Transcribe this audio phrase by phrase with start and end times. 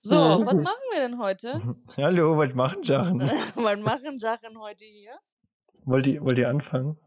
[0.00, 0.16] So,
[0.46, 1.60] was machen wir denn heute?
[1.96, 3.20] Hallo, was machen Sachen?
[3.56, 5.18] was machen Sachen heute hier?
[5.84, 6.98] Wollt ihr, wollt ihr anfangen?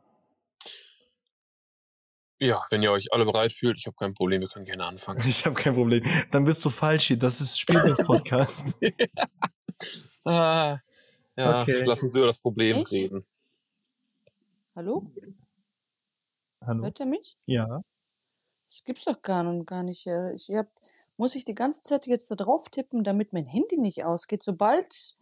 [2.40, 5.22] Ja, wenn ihr euch alle bereit fühlt, ich habe kein Problem, wir können gerne anfangen.
[5.28, 6.04] Ich habe kein Problem.
[6.32, 7.18] Dann bist du falsch hier.
[7.20, 8.76] Das ist Spielsucht-Podcast.
[10.26, 10.80] ah,
[11.38, 11.84] ja, Okay.
[11.86, 12.92] lass uns über das Problem Echt?
[12.92, 13.26] reden.
[14.76, 15.10] Hallo?
[16.66, 16.84] Hallo?
[16.84, 17.38] Hört ihr mich?
[17.46, 17.82] Ja.
[18.70, 19.66] Das gibt's doch gar nicht.
[19.68, 20.08] Gar nicht.
[20.08, 20.68] äh, Ich hab,
[21.22, 24.42] muss ich die ganze Zeit jetzt da drauf tippen, damit mein Handy nicht ausgeht.
[24.42, 25.16] Sobald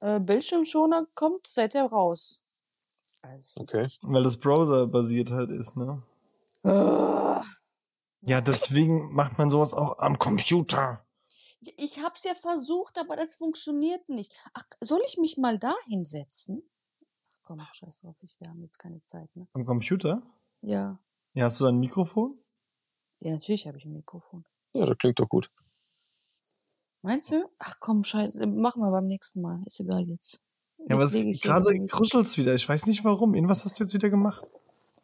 [0.00, 2.62] äh, Bildschirmschoner kommt, seid ihr raus.
[3.20, 3.86] Also, Okay.
[4.00, 6.02] Weil das Browser-basiert halt ist, ne?
[6.62, 7.44] Ah.
[8.22, 11.04] Ja, deswegen macht man sowas auch am Computer.
[11.76, 14.34] Ich hab's ja versucht, aber das funktioniert nicht.
[14.54, 16.58] Ach, soll ich mich mal da hinsetzen?
[17.36, 19.44] Ach komm, scheiß drauf, ich, wir haben jetzt keine Zeit, ne?
[19.52, 20.22] Am Computer?
[20.62, 20.98] Ja.
[21.34, 22.38] Ja, hast du da ein Mikrofon?
[23.20, 24.46] Ja, natürlich habe ich ein Mikrofon.
[24.74, 25.50] Ja, das klingt doch gut.
[27.02, 27.44] Meinst du?
[27.58, 29.62] Ach komm, scheiße, machen wir beim nächsten Mal.
[29.66, 30.40] Ist egal jetzt.
[30.78, 32.54] Ja, aber Jetzt hier gerade kruschelt's wieder.
[32.54, 33.34] Ich weiß nicht warum.
[33.34, 34.42] Irgendwas hast du jetzt wieder gemacht.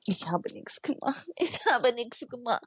[0.07, 1.31] Ich habe nichts gemacht.
[1.39, 2.63] Ich habe nichts gemacht.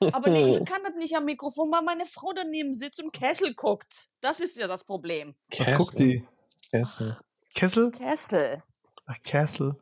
[0.00, 3.54] Aber nee, ich kann das nicht am Mikrofon, weil meine Frau daneben sitzt und Kessel
[3.54, 4.08] guckt.
[4.20, 5.34] Das ist ja das Problem.
[5.56, 6.24] Was guckt die?
[6.70, 7.16] Kessel.
[7.54, 7.90] Kessel?
[7.92, 8.62] Kessel.
[9.06, 9.76] Ach, Castle.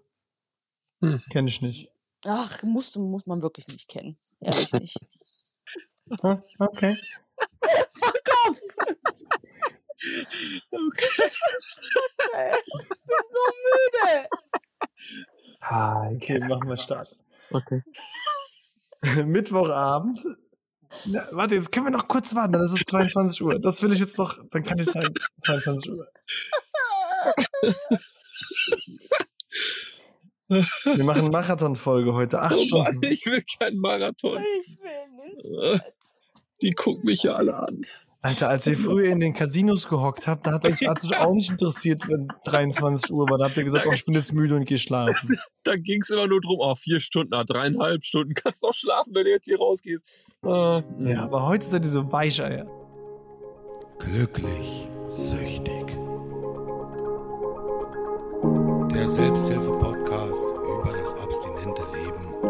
[1.00, 1.22] Hm.
[1.30, 1.90] Kenn ich nicht.
[2.24, 4.16] Ach, muss, muss man wirklich nicht kennen.
[4.40, 4.96] Ehrlich nicht.
[6.22, 6.96] Ah, okay.
[7.88, 8.60] Fuck off!
[9.98, 10.90] ich bin
[13.26, 14.28] so müde.
[16.14, 17.16] Okay, machen wir Start.
[17.50, 17.82] Okay.
[19.24, 20.24] Mittwochabend.
[21.06, 23.58] Na, warte, jetzt können wir noch kurz warten, dann ist es 22 Uhr.
[23.58, 26.06] Das will ich jetzt noch, dann kann ich sagen, 22 Uhr.
[30.48, 33.04] Wir machen Marathon-Folge heute, acht Oh Mann, Stunden.
[33.12, 34.42] ich will keinen Marathon.
[34.66, 35.84] Ich will ins Äh,
[36.60, 37.80] Die gucken mich ja alle an.
[38.20, 41.32] Alter, als ihr früher in den Casinos gehockt habt, da hat euch, hat euch auch
[41.34, 43.36] nicht interessiert, wenn 23 Uhr war.
[43.38, 45.38] Da habt ihr gesagt, oh, ich bin jetzt müde und geh schlafen.
[45.66, 49.14] Da ging es immer nur drum, oh, vier Stunden, ah, dreieinhalb Stunden, kannst doch schlafen,
[49.14, 50.04] wenn du jetzt hier rausgehst.
[50.42, 52.66] Äh, Ja, aber heute ihr so Weicheier.
[53.98, 55.86] Glücklich süchtig.
[58.92, 59.53] Der Selbsthilfe-Podcast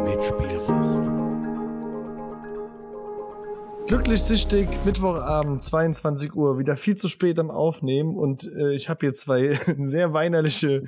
[0.05, 1.09] mit Spielsucht.
[3.87, 9.01] Glücklich süchtig, Mittwochabend, 22 Uhr, wieder viel zu spät am Aufnehmen und äh, ich habe
[9.01, 10.83] hier zwei sehr weinerliche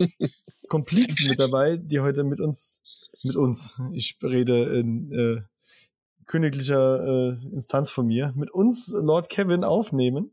[0.68, 5.42] Komplizen mit dabei, die heute mit uns, mit uns, ich rede in äh,
[6.26, 10.32] königlicher äh, Instanz von mir, mit uns Lord Kevin aufnehmen.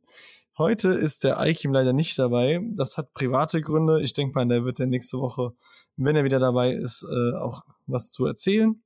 [0.58, 2.62] Heute ist der Aikim leider nicht dabei.
[2.76, 4.02] Das hat private Gründe.
[4.02, 5.54] Ich denke mal, der wird der nächste Woche,
[5.98, 8.82] wenn er wieder dabei ist, äh, auch was zu erzählen.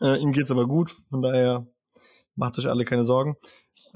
[0.00, 1.66] Äh, ihm geht's aber gut, von daher
[2.38, 3.36] Macht euch alle keine Sorgen.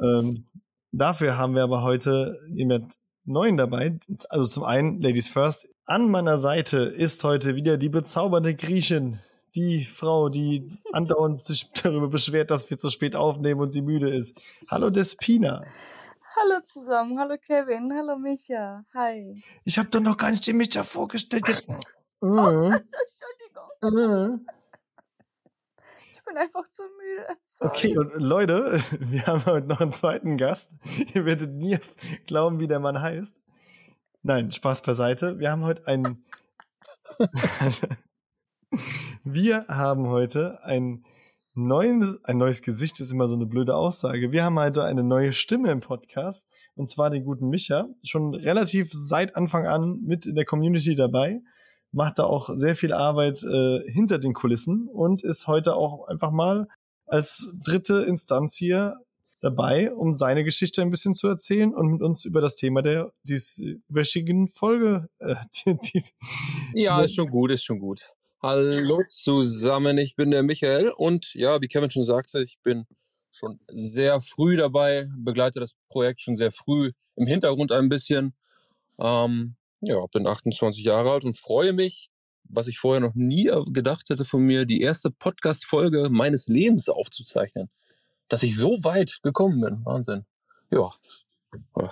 [0.03, 0.49] Ähm,
[0.91, 2.95] dafür haben wir aber heute jemand
[3.25, 4.01] Neuen dabei.
[4.31, 9.21] Also zum einen, Ladies First, an meiner Seite ist heute wieder die bezaubernde Griechin.
[9.55, 14.11] Die Frau, die andauernd sich darüber beschwert, dass wir zu spät aufnehmen und sie müde
[14.11, 14.41] ist.
[14.69, 15.63] Hallo Despina.
[16.35, 19.41] Hallo zusammen, hallo Kevin, hallo Micha, hi.
[19.65, 21.47] Ich habe doch noch gar nicht den Micha vorgestellt.
[21.47, 21.71] Jetzt.
[22.25, 23.42] Oh, Äh, Entschuldigung.
[23.83, 23.89] Ich
[26.25, 27.27] bin einfach zu müde.
[27.45, 27.71] Sorry.
[27.71, 30.75] Okay, und Leute, wir haben heute noch einen zweiten Gast.
[31.15, 31.79] Ihr werdet nie
[32.27, 33.43] glauben, wie der Mann heißt.
[34.23, 35.41] Nein, Spaß beiseite.
[35.41, 36.25] Wir haben heute einen.
[39.25, 41.05] wir haben heute ein
[41.55, 44.31] neues, ein neues Gesicht, ist immer so eine blöde Aussage.
[44.31, 46.47] Wir haben heute eine neue Stimme im Podcast.
[46.77, 47.89] Und zwar den guten Micha.
[48.05, 51.43] Schon relativ seit Anfang an mit in der Community dabei.
[51.93, 56.31] Macht da auch sehr viel Arbeit äh, hinter den Kulissen und ist heute auch einfach
[56.31, 56.69] mal
[57.07, 58.97] als dritte Instanz hier
[59.43, 63.13] dabei, um seine Geschichte ein bisschen zu erzählen und mit uns über das Thema der
[63.25, 65.09] dieswöchigen Folge.
[65.19, 65.35] Äh,
[65.67, 66.03] die, die,
[66.75, 68.13] Ja, ist schon gut, ist schon gut.
[68.41, 72.87] Hallo zusammen, ich bin der Michael und ja, wie Kevin schon sagte, ich bin
[73.31, 78.35] schon sehr früh dabei, begleite das Projekt schon sehr früh im Hintergrund ein bisschen.
[78.99, 82.11] Ähm, ja, bin 28 Jahre alt und freue mich,
[82.45, 87.69] was ich vorher noch nie gedacht hätte von mir, die erste Podcast-Folge meines Lebens aufzuzeichnen.
[88.29, 89.85] Dass ich so weit gekommen bin.
[89.85, 90.25] Wahnsinn.
[90.71, 90.91] Ja.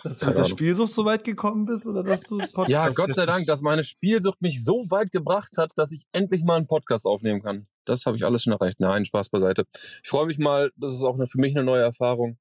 [0.04, 0.44] Dass du mit der.
[0.46, 3.84] Spielsucht so weit gekommen bist oder dass du Podcast Ja, Gott sei Dank, dass meine
[3.84, 7.66] Spielsucht mich so weit gebracht hat, dass ich endlich mal einen Podcast aufnehmen kann.
[7.84, 8.81] Das habe ich alles schon erreicht.
[8.81, 9.66] Nein, Spaß beiseite.
[10.02, 12.38] Ich freue mich mal, das ist auch eine, für mich eine neue Erfahrung,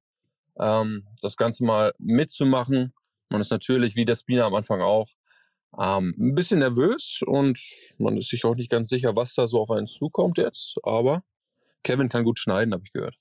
[0.57, 2.93] ähm, das Ganze mal mitzumachen.
[3.29, 5.09] Man ist natürlich, wie der Spina am Anfang auch,
[5.77, 7.59] ähm, ein bisschen nervös und
[7.97, 10.75] man ist sich auch nicht ganz sicher, was da so auf einen zukommt jetzt.
[10.83, 11.23] Aber
[11.83, 13.15] Kevin kann gut schneiden, habe ich gehört.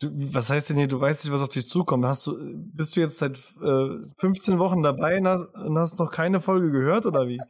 [0.00, 2.04] Du, was heißt denn hier, du weißt nicht, was auf dich zukommt?
[2.04, 3.88] Hast du, bist du jetzt seit äh,
[4.18, 7.40] 15 Wochen dabei und hast, und hast noch keine Folge gehört oder wie?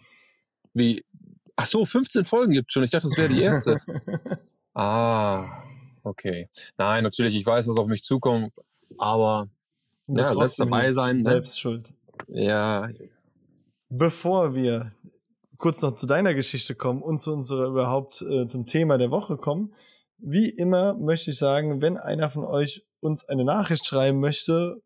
[0.75, 1.05] Wie?
[1.57, 2.85] Ach so, 15 Folgen gibt schon.
[2.85, 3.81] Ich dachte, das wäre die erste.
[4.75, 5.45] ah,
[6.03, 6.49] okay.
[6.77, 8.53] Nein, natürlich, ich weiß, was auf mich zukommt,
[8.99, 9.49] aber
[10.07, 11.17] ja, selbst dabei sein.
[11.17, 11.23] Ne?
[11.23, 11.93] Selbst schuld.
[12.29, 12.89] Ja,
[13.91, 14.91] Bevor wir
[15.57, 19.37] kurz noch zu deiner Geschichte kommen und zu unserer überhaupt äh, zum Thema der Woche
[19.37, 19.75] kommen,
[20.19, 24.83] wie immer möchte ich sagen, wenn einer von euch uns eine Nachricht schreiben möchte,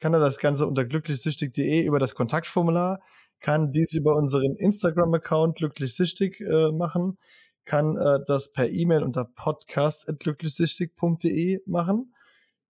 [0.00, 3.00] kann er das Ganze unter glücklichsüchtig.de über das Kontaktformular,
[3.40, 7.18] kann dies über unseren Instagram-Account glücklichsüchtig äh, machen,
[7.64, 12.13] kann äh, das per E-Mail unter podcast.glücklichsüchtig.de machen.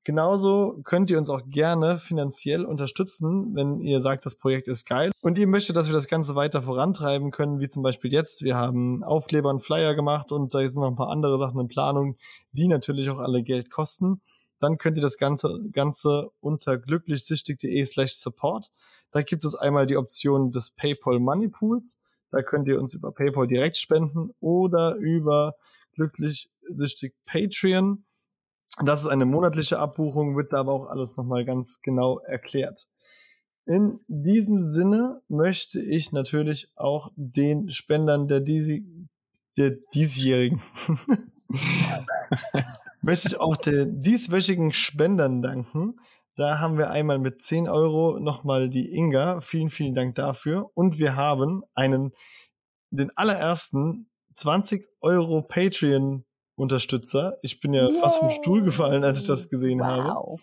[0.05, 5.13] Genauso könnt ihr uns auch gerne finanziell unterstützen, wenn ihr sagt, das Projekt ist geil
[5.23, 8.43] und ihr möchtet, dass wir das Ganze weiter vorantreiben können, wie zum Beispiel jetzt.
[8.43, 11.69] Wir haben Aufkleber und Flyer gemacht und da sind noch ein paar andere Sachen in
[11.69, 12.17] Planung,
[12.53, 14.21] die natürlich auch alle Geld kosten.
[14.61, 18.73] Dann könnt ihr das Ganze, Ganze unter glücklichsüchtig.de slash support.
[19.11, 21.99] Da gibt es einmal die Option des PayPal Money Pools.
[22.31, 25.55] Da könnt ihr uns über PayPal direkt spenden oder über
[25.95, 28.05] glücklichsüchtig Patreon.
[28.83, 32.89] Das ist eine monatliche Abbuchung, wird da aber auch alles nochmal ganz genau erklärt.
[33.67, 38.85] In diesem Sinne möchte ich natürlich auch den Spendern der, diesi
[39.57, 40.61] der diesjährigen,
[43.03, 46.01] möchte ich auch den dieswöchigen Spendern danken.
[46.37, 49.41] Da haben wir einmal mit 10 Euro nochmal die Inga.
[49.41, 50.71] Vielen, vielen Dank dafür.
[50.75, 52.13] Und wir haben einen,
[52.91, 56.25] den allerersten 20 Euro Patreon
[56.57, 57.39] Unterstützer.
[57.43, 60.09] Ich bin ja fast vom Stuhl gefallen, als ich das gesehen habe.
[60.09, 60.41] Wow.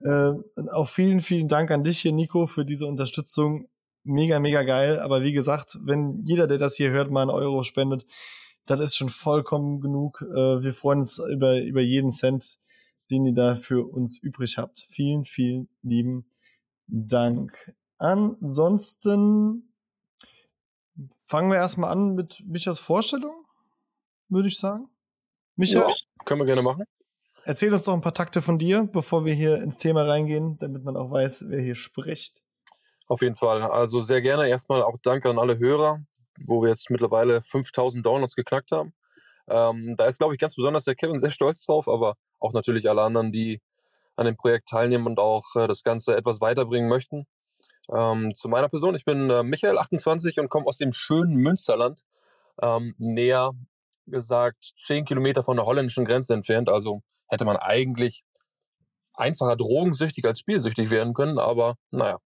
[0.00, 3.68] Äh, und auch vielen, vielen Dank an dich hier, Nico, für diese Unterstützung.
[4.04, 5.00] Mega, mega geil.
[5.00, 8.06] Aber wie gesagt, wenn jeder, der das hier hört, mal einen Euro spendet,
[8.66, 10.22] das ist schon vollkommen genug.
[10.22, 12.58] Äh, wir freuen uns über, über jeden Cent,
[13.10, 14.86] den ihr da für uns übrig habt.
[14.90, 16.26] Vielen, vielen lieben
[16.86, 17.74] Dank.
[17.98, 19.72] Ansonsten
[21.26, 23.46] fangen wir erstmal an mit Michas Vorstellung,
[24.28, 24.88] würde ich sagen.
[25.56, 25.94] Micha, Ja,
[26.24, 26.84] können wir gerne machen.
[27.44, 30.84] Erzähl uns doch ein paar Takte von dir, bevor wir hier ins Thema reingehen, damit
[30.84, 32.42] man auch weiß, wer hier spricht.
[33.06, 33.62] Auf jeden Fall.
[33.62, 34.48] Also sehr gerne.
[34.48, 36.00] Erstmal auch Danke an alle Hörer,
[36.44, 38.92] wo wir jetzt mittlerweile 5000 Downloads geknackt haben.
[39.48, 42.90] Ähm, da ist, glaube ich, ganz besonders der Kevin sehr stolz drauf, aber auch natürlich
[42.90, 43.60] alle anderen, die
[44.16, 47.26] an dem Projekt teilnehmen und auch äh, das Ganze etwas weiterbringen möchten.
[47.94, 52.02] Ähm, zu meiner Person, ich bin äh, Michael, 28 und komme aus dem schönen Münsterland,
[52.60, 53.52] ähm, näher
[54.06, 56.68] gesagt 10 Kilometer von der holländischen Grenze entfernt.
[56.68, 58.24] Also hätte man eigentlich
[59.14, 62.18] einfacher drogensüchtig als spielsüchtig werden können, aber naja.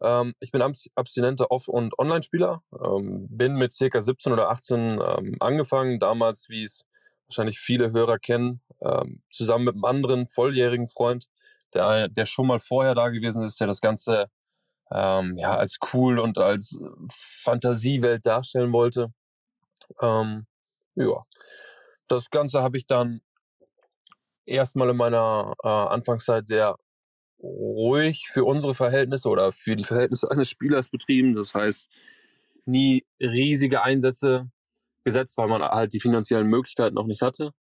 [0.00, 5.00] Ähm, ich bin abs- abstinenter Off- und Online-Spieler, ähm, bin mit circa 17 oder 18
[5.00, 6.84] ähm, angefangen, damals, wie es
[7.28, 11.26] wahrscheinlich viele Hörer kennen, ähm, zusammen mit einem anderen volljährigen Freund,
[11.74, 14.28] der, der schon mal vorher da gewesen ist, der das Ganze
[14.92, 16.78] ähm, ja, als cool und als
[17.10, 19.12] Fantasiewelt darstellen wollte.
[20.00, 20.46] Ähm,
[20.98, 21.24] ja,
[22.08, 23.20] das Ganze habe ich dann
[24.46, 26.76] erstmal in meiner äh, Anfangszeit sehr
[27.40, 31.34] ruhig für unsere Verhältnisse oder für die Verhältnisse eines Spielers betrieben.
[31.34, 31.88] Das heißt,
[32.64, 34.50] nie riesige Einsätze
[35.04, 37.52] gesetzt, weil man halt die finanziellen Möglichkeiten noch nicht hatte.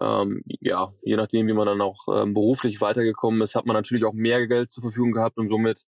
[0.00, 4.04] Ähm, ja, je nachdem, wie man dann auch ähm, beruflich weitergekommen ist, hat man natürlich
[4.04, 5.82] auch mehr Geld zur Verfügung gehabt und somit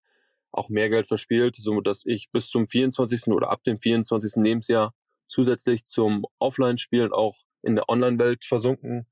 [0.51, 3.27] auch mehr Geld verspielt, somit dass ich bis zum 24.
[3.27, 4.43] oder ab dem 24.
[4.43, 4.93] Lebensjahr
[5.29, 9.07] zusätzlich zum Offline-Spielen auch in der Online-Welt versunken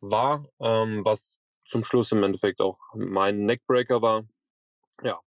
[0.00, 4.24] war, ähm, was zum Schluss im Endeffekt auch mein Neckbreaker war.
[5.02, 5.20] Ja,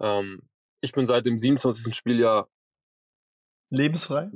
[0.00, 0.42] ähm,
[0.80, 1.94] ich bin seit dem 27.
[1.94, 2.48] Spieljahr
[3.72, 4.30] Lebensfrei?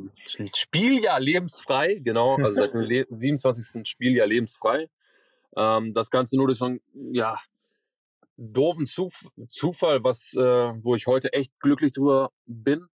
[0.54, 3.86] Spieljahr lebensfrei, genau, also seit dem Le 27.
[3.86, 4.88] Spieljahr lebensfrei.
[5.56, 7.38] Ähm, das Ganze nur durch so einen, ja,
[8.36, 10.40] doofen Zuf Zufall, was, äh,
[10.84, 12.86] wo ich heute echt glücklich drüber bin.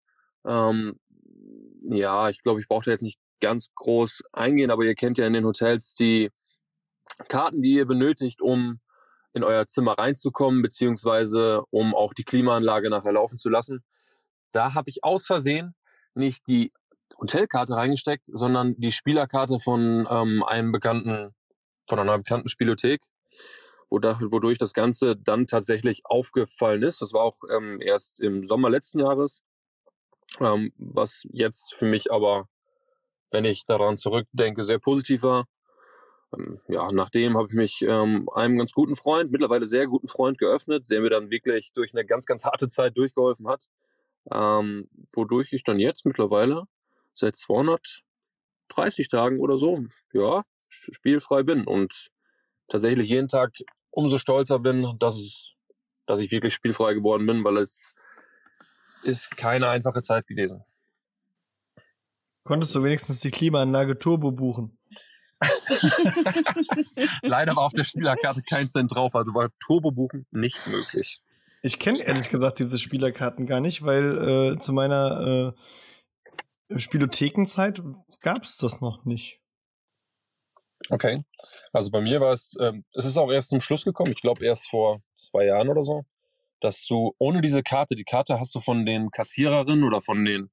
[0.44, 0.98] Ähm,
[1.82, 5.26] ja, ich glaube, ich brauche da jetzt nicht ganz groß eingehen, aber ihr kennt ja
[5.26, 6.30] in den Hotels die
[7.28, 8.80] Karten, die ihr benötigt, um
[9.32, 13.84] in euer Zimmer reinzukommen, beziehungsweise um auch die Klimaanlage nachher laufen zu lassen.
[14.52, 15.74] Da habe ich aus Versehen
[16.14, 16.70] nicht die
[17.18, 21.34] Hotelkarte reingesteckt, sondern die Spielerkarte von ähm, einem bekannten,
[21.88, 23.02] von einer bekannten Spielothek,
[23.90, 27.02] wodurch, das Ganze dann tatsächlich aufgefallen ist.
[27.02, 29.42] Das war auch ähm, erst im Sommer letzten Jahres,
[30.40, 32.48] ähm, was jetzt für mich aber,
[33.30, 35.46] wenn ich daran zurückdenke, sehr positiv war.
[36.34, 40.38] Ähm, ja, nachdem habe ich mich ähm, einem ganz guten Freund, mittlerweile sehr guten Freund
[40.38, 43.68] geöffnet, der mir dann wirklich durch eine ganz, ganz harte Zeit durchgeholfen hat
[44.32, 46.64] ähm, wodurch ich dann jetzt mittlerweile
[47.12, 51.66] seit 230 Tagen oder so, ja, spielfrei bin.
[51.66, 52.10] Und
[52.68, 53.52] tatsächlich jeden Tag
[53.90, 55.52] umso stolzer bin, dass, es,
[56.06, 57.94] dass ich wirklich spielfrei geworden bin, weil es
[59.02, 60.64] ist keine einfache Zeit gewesen.
[62.44, 64.78] Konntest du wenigstens die Klimaanlage Turbo buchen?
[67.22, 71.20] Leider war auf der Spielerkarte kein Cent drauf, also war Turbo buchen nicht möglich.
[71.62, 75.54] Ich kenne ehrlich gesagt diese Spielerkarten gar nicht, weil äh, zu meiner
[76.70, 77.82] äh, Spielothekenzeit
[78.20, 79.40] gab es das noch nicht.
[80.90, 81.24] Okay.
[81.72, 84.44] Also bei mir war es, ähm, es ist auch erst zum Schluss gekommen, ich glaube
[84.44, 86.04] erst vor zwei Jahren oder so,
[86.60, 90.50] dass du ohne diese Karte, die Karte hast du von den Kassiererinnen oder von den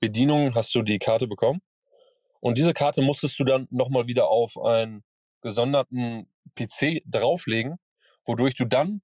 [0.00, 1.60] Bedienungen, hast du die Karte bekommen.
[2.40, 5.04] Und diese Karte musstest du dann nochmal wieder auf einen
[5.42, 7.76] gesonderten PC drauflegen,
[8.24, 9.02] wodurch du dann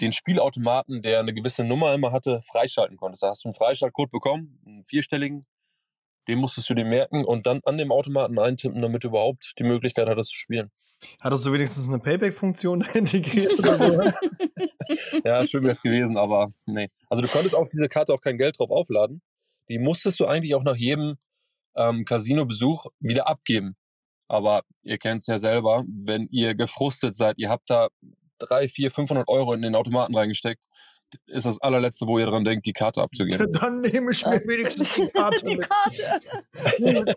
[0.00, 3.22] den Spielautomaten, der eine gewisse Nummer immer hatte, freischalten konntest.
[3.22, 5.42] Da hast du einen Freischaltcode bekommen, einen vierstelligen,
[6.30, 9.64] den musstest du dir merken und dann an dem Automaten eintippen, damit du überhaupt die
[9.64, 10.70] Möglichkeit hattest zu spielen.
[11.20, 14.14] Hattest du wenigstens eine Payback-Funktion integriert oder sowas?
[15.24, 16.88] ja, schön wäre es gewesen, aber nee.
[17.08, 19.22] Also du konntest auf diese Karte auch kein Geld drauf aufladen.
[19.68, 21.16] Die musstest du eigentlich auch nach jedem
[21.74, 23.76] ähm, Casino-Besuch wieder abgeben.
[24.28, 27.88] Aber ihr kennt es ja selber, wenn ihr gefrustet seid, ihr habt da
[28.38, 30.64] drei, vier, 500 Euro in den Automaten reingesteckt,
[31.26, 33.52] ist das allerletzte, wo ihr dran denkt, die Karte abzugeben.
[33.60, 35.68] Dann nehme ich mir wenigstens die Karte Die mit.
[35.68, 36.20] Karte.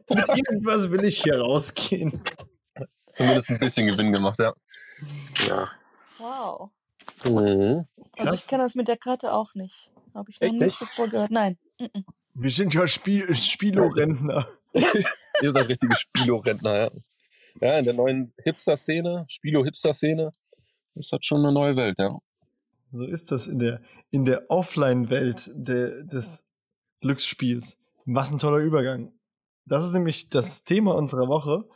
[0.09, 2.21] mit irgendwas will ich hier rausgehen.
[3.11, 4.53] Zumindest ein bisschen Gewinn gemacht, ja.
[5.47, 5.69] Ja.
[6.17, 6.69] Wow.
[7.25, 7.85] Mhm.
[8.17, 9.91] Also ich kann das mit der Karte auch nicht.
[10.13, 11.31] Habe ich noch Echt nicht zuvor gehört.
[11.31, 11.57] Nein.
[11.79, 12.05] Mhm.
[12.35, 14.47] Wir sind ja Spiel Spielo-Rentner.
[14.73, 16.91] Ihr seid richtige Spilo-Rentner, ja.
[17.61, 20.31] Ja, in der neuen Hipster-Szene, Spilo-Hipster-Szene,
[20.95, 22.17] ist das schon eine neue Welt, ja.
[22.93, 23.81] So ist das in der,
[24.11, 26.47] in der Offline-Welt de, des
[27.01, 27.79] Glücksspiels.
[28.05, 29.11] Was ein toller Übergang.
[29.65, 31.67] Das ist nämlich das Thema unserer Woche.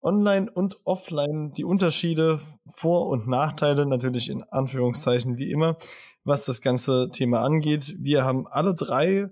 [0.00, 5.76] Online und offline, die Unterschiede, Vor- und Nachteile, natürlich in Anführungszeichen wie immer,
[6.24, 7.94] was das ganze Thema angeht.
[7.98, 9.28] Wir haben alle drei,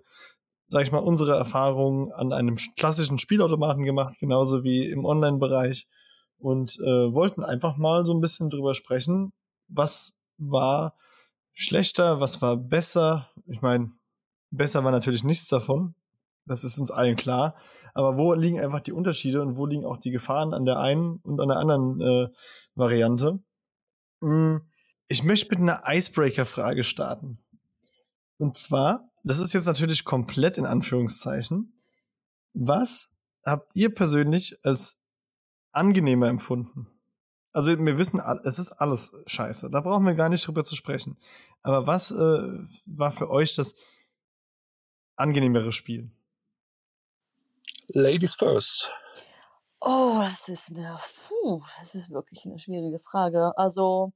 [0.66, 5.87] sag ich mal, unsere Erfahrungen an einem klassischen Spielautomaten gemacht, genauso wie im Online-Bereich
[6.37, 9.32] und äh, wollten einfach mal so ein bisschen drüber sprechen,
[9.68, 10.94] was war
[11.56, 13.28] schlechter, was war besser.
[13.46, 13.90] Ich meine,
[14.50, 15.94] besser war natürlich nichts davon.
[16.44, 17.56] Das ist uns allen klar.
[17.92, 21.16] Aber wo liegen einfach die Unterschiede und wo liegen auch die Gefahren an der einen
[21.25, 22.28] und an der anderen äh,
[22.76, 23.40] Variante?
[24.20, 24.58] Mm,
[25.08, 27.38] Ich möchte mit einer Icebreaker-Frage starten.
[28.38, 31.72] Und zwar, das ist jetzt natürlich komplett in Anführungszeichen.
[32.52, 33.12] Was
[33.44, 35.00] habt ihr persönlich als
[35.72, 36.86] angenehmer empfunden?
[37.56, 39.70] Also wir wissen, es ist alles scheiße.
[39.70, 41.16] Da brauchen wir gar nicht drüber zu sprechen.
[41.62, 42.48] Aber was äh,
[42.84, 43.75] war für euch das
[45.16, 46.10] angenehmere Spiel?
[47.88, 48.90] Ladies first.
[49.80, 50.98] Oh, das ist eine,
[51.28, 53.56] puh, das ist wirklich eine schwierige Frage.
[53.56, 54.12] Also,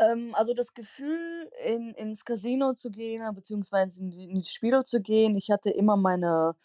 [0.00, 4.48] ähm, also das Gefühl, in, ins Casino zu gehen, äh, beziehungsweise in die, in die
[4.48, 6.56] Spiele zu gehen, ich hatte immer meine,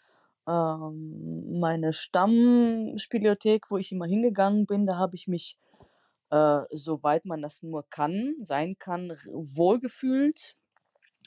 [0.48, 4.86] ähm, meine Stammspielothek, wo ich immer hingegangen bin.
[4.86, 5.56] Da habe ich mich,
[6.30, 10.56] äh, soweit man das nur kann, sein kann, wohlgefühlt.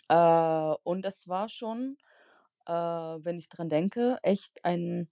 [0.09, 1.97] Äh, und das war schon,
[2.67, 5.09] äh, wenn ich dran denke, echt ein,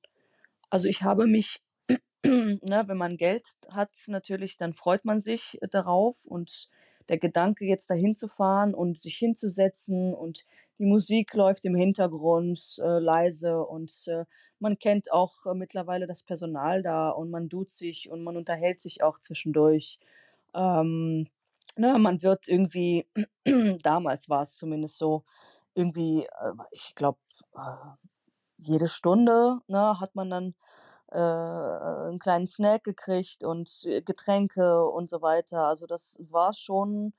[0.69, 1.61] also ich habe mich,
[2.25, 6.69] ne, wenn man Geld hat, natürlich, dann freut man sich darauf und
[7.09, 10.45] der Gedanke, jetzt dahin zu fahren und sich hinzusetzen und
[10.79, 14.25] die Musik läuft im Hintergrund äh, leise und äh,
[14.59, 18.81] man kennt auch äh, mittlerweile das Personal da und man duzt sich und man unterhält
[18.81, 19.99] sich auch zwischendurch.
[20.53, 21.27] Ähm,
[21.77, 23.07] ne, man wird irgendwie,
[23.83, 25.23] damals war es zumindest so,
[25.75, 27.19] irgendwie, äh, ich glaube,
[27.55, 27.59] äh,
[28.57, 30.55] jede Stunde ne, hat man dann
[31.15, 35.65] äh, einen kleinen Snack gekriegt und äh, Getränke und so weiter.
[35.67, 37.13] Also das war schon,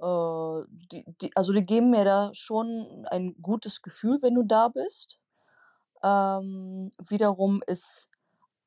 [0.00, 4.68] äh, die, die, also die geben mir da schon ein gutes Gefühl, wenn du da
[4.68, 5.18] bist.
[6.02, 8.08] Ähm, wiederum ist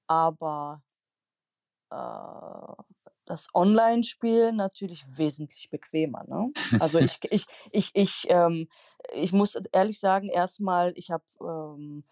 [0.08, 0.82] aber
[1.92, 2.84] äh,
[3.26, 6.24] das Online-Spiel natürlich wesentlich bequemer.
[6.28, 6.52] Ne?
[6.80, 8.68] Also ich, ich, ich, ich, ähm,
[9.14, 12.04] ich muss ehrlich sagen, erstmal, ich habe, ähm,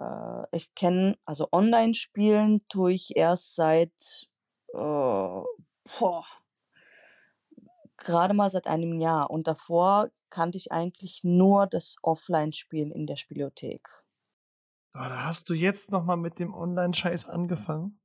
[0.00, 4.28] äh, ich kenne, also Online-Spielen tue ich erst seit,
[4.72, 6.24] äh, boah,
[7.96, 9.30] gerade mal seit einem Jahr.
[9.30, 13.88] Und davor kannte ich eigentlich nur das Offline-Spielen in der Spielothek.
[14.94, 18.00] Oh, da hast du jetzt noch mal mit dem Online-Scheiß angefangen?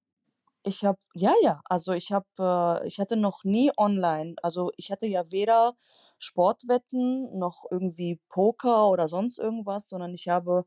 [0.63, 4.91] Ich habe, ja, ja, also ich habe, äh, ich hatte noch nie online, also ich
[4.91, 5.75] hatte ja weder
[6.17, 10.65] Sportwetten noch irgendwie Poker oder sonst irgendwas, sondern ich habe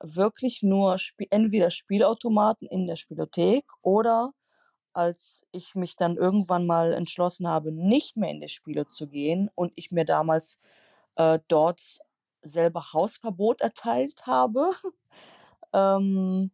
[0.00, 4.32] wirklich nur Spie entweder Spielautomaten in der Spielothek oder
[4.94, 9.50] als ich mich dann irgendwann mal entschlossen habe, nicht mehr in die Spiele zu gehen
[9.54, 10.60] und ich mir damals
[11.16, 11.98] äh, dort
[12.42, 14.70] selber Hausverbot erteilt habe
[15.72, 16.50] ähm,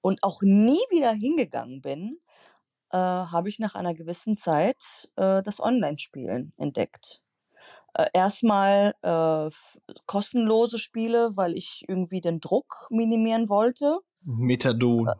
[0.00, 2.20] und auch nie wieder hingegangen bin,
[2.90, 7.22] äh, habe ich nach einer gewissen Zeit äh, das Online-Spielen entdeckt.
[7.96, 9.50] Äh, erstmal äh,
[10.04, 14.00] kostenlose Spiele, weil ich irgendwie den Druck minimieren wollte.
[14.22, 15.12] Methadon.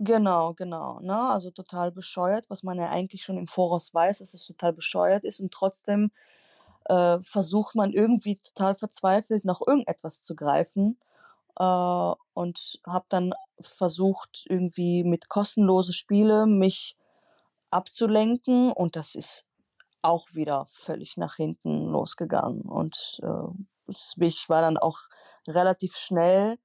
[0.00, 0.98] Genau, genau.
[1.00, 1.16] Ne?
[1.16, 5.24] Also total bescheuert, was man ja eigentlich schon im Voraus weiß, dass es total bescheuert
[5.24, 6.10] ist und trotzdem
[6.86, 10.98] äh, versucht man irgendwie total verzweifelt nach irgendetwas zu greifen
[11.58, 16.96] äh, und habe dann versucht, irgendwie mit kostenlose Spiele mich
[17.70, 19.46] abzulenken und das ist
[20.02, 22.62] auch wieder völlig nach hinten losgegangen.
[22.62, 25.00] Und äh, ich war dann auch
[25.48, 26.58] relativ schnell,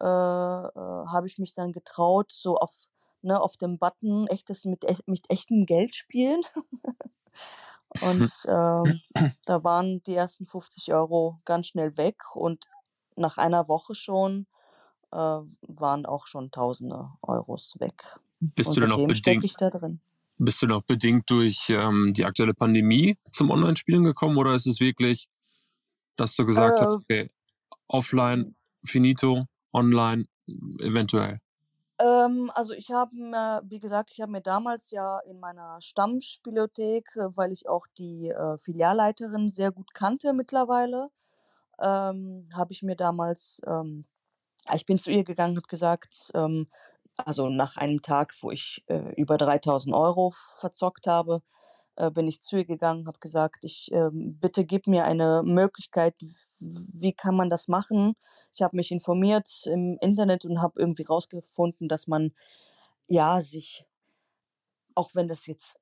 [0.00, 2.86] äh, äh, habe ich mich dann getraut, so auf,
[3.22, 6.42] ne, auf dem Button echtes mit, mit echtem Geld spielen.
[8.02, 12.66] und äh, da waren die ersten 50 Euro ganz schnell weg und
[13.16, 14.46] nach einer Woche schon
[15.12, 18.18] äh, waren auch schon Tausende Euros weg.
[18.40, 20.00] Bist und du denn auch bedingt, ich da drin.
[20.38, 24.80] Bist du noch bedingt durch ähm, die aktuelle Pandemie zum Online-Spielen gekommen oder ist es
[24.80, 25.28] wirklich,
[26.16, 27.28] dass du gesagt äh, hast, okay,
[27.88, 30.26] offline, finito, online,
[30.80, 31.40] eventuell?
[31.98, 37.08] Ähm, also ich habe mir, wie gesagt, ich habe mir damals ja in meiner Stammspielothek,
[37.16, 41.08] äh, weil ich auch die äh, Filialleiterin sehr gut kannte mittlerweile,
[41.80, 44.04] ähm, habe ich mir damals, ähm,
[44.74, 46.68] ich bin zu ihr gegangen, habe gesagt, ähm,
[47.16, 51.42] also nach einem Tag, wo ich äh, über 3000 Euro verzockt habe,
[51.96, 56.14] äh, bin ich zu ihr gegangen, habe gesagt, ich äh, bitte gib mir eine Möglichkeit,
[56.58, 58.16] wie kann man das machen?
[58.52, 62.32] Ich habe mich informiert im Internet und habe irgendwie rausgefunden, dass man
[63.06, 63.84] ja sich,
[64.94, 65.78] auch wenn das jetzt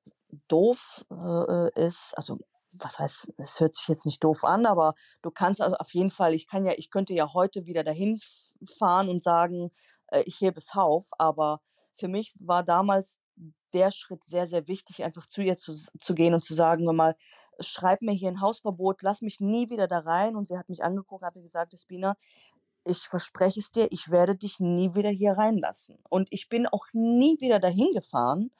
[0.47, 2.39] doof äh, ist, also
[2.77, 6.11] was heißt, es hört sich jetzt nicht doof an, aber du kannst also auf jeden
[6.11, 8.19] Fall, ich kann ja, ich könnte ja heute wieder dahin
[8.77, 9.71] fahren und sagen,
[10.07, 11.07] äh, ich hebe es auf.
[11.17, 11.61] Aber
[11.93, 13.19] für mich war damals
[13.73, 17.15] der Schritt sehr, sehr wichtig, einfach zu ihr zu, zu gehen und zu sagen, mal,
[17.59, 20.35] schreib mir hier ein Hausverbot, lass mich nie wieder da rein.
[20.35, 22.15] Und sie hat mich angeguckt, habe gesagt, Espina,
[22.85, 25.97] ich verspreche es dir, ich werde dich nie wieder hier reinlassen.
[26.09, 28.51] Und ich bin auch nie wieder dahin gefahren,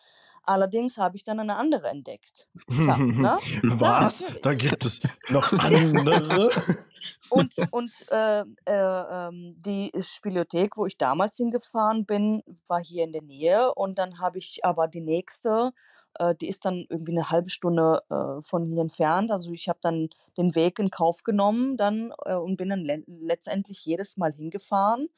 [0.45, 2.47] Allerdings habe ich dann eine andere entdeckt.
[2.69, 3.38] Ja, ne?
[3.63, 4.21] Was?
[4.21, 6.49] Ja, da gibt es noch andere?
[7.29, 13.12] und und äh, äh, ähm, die Spielothek, wo ich damals hingefahren bin, war hier in
[13.12, 13.73] der Nähe.
[13.73, 15.71] Und dann habe ich aber die nächste,
[16.19, 19.31] äh, die ist dann irgendwie eine halbe Stunde äh, von hier entfernt.
[19.31, 23.03] Also ich habe dann den Weg in Kauf genommen dann äh, und bin dann le
[23.08, 25.10] letztendlich jedes Mal hingefahren.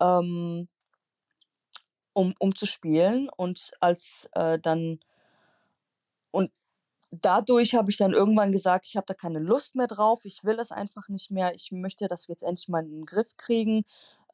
[0.00, 0.68] Ähm,
[2.18, 3.28] um, um zu spielen.
[3.36, 4.98] Und als äh, dann
[6.32, 6.50] und
[7.12, 10.58] dadurch habe ich dann irgendwann gesagt, ich habe da keine Lust mehr drauf, ich will
[10.58, 13.84] es einfach nicht mehr, ich möchte das jetzt endlich mal in den Griff kriegen.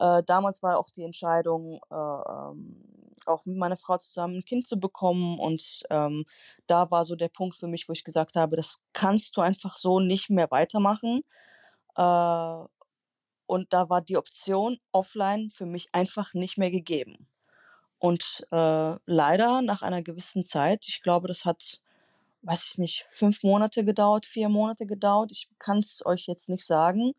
[0.00, 2.84] Äh, damals war auch die Entscheidung, äh, ähm,
[3.26, 5.38] auch mit meiner Frau zusammen ein Kind zu bekommen.
[5.38, 6.24] Und ähm,
[6.66, 9.76] da war so der Punkt für mich, wo ich gesagt habe, das kannst du einfach
[9.76, 11.22] so nicht mehr weitermachen.
[11.96, 12.64] Äh,
[13.46, 17.28] und da war die Option offline für mich einfach nicht mehr gegeben.
[18.04, 21.80] Und äh, leider nach einer gewissen Zeit, ich glaube, das hat,
[22.42, 26.66] weiß ich nicht, fünf Monate gedauert, vier Monate gedauert, ich kann es euch jetzt nicht
[26.66, 27.14] sagen,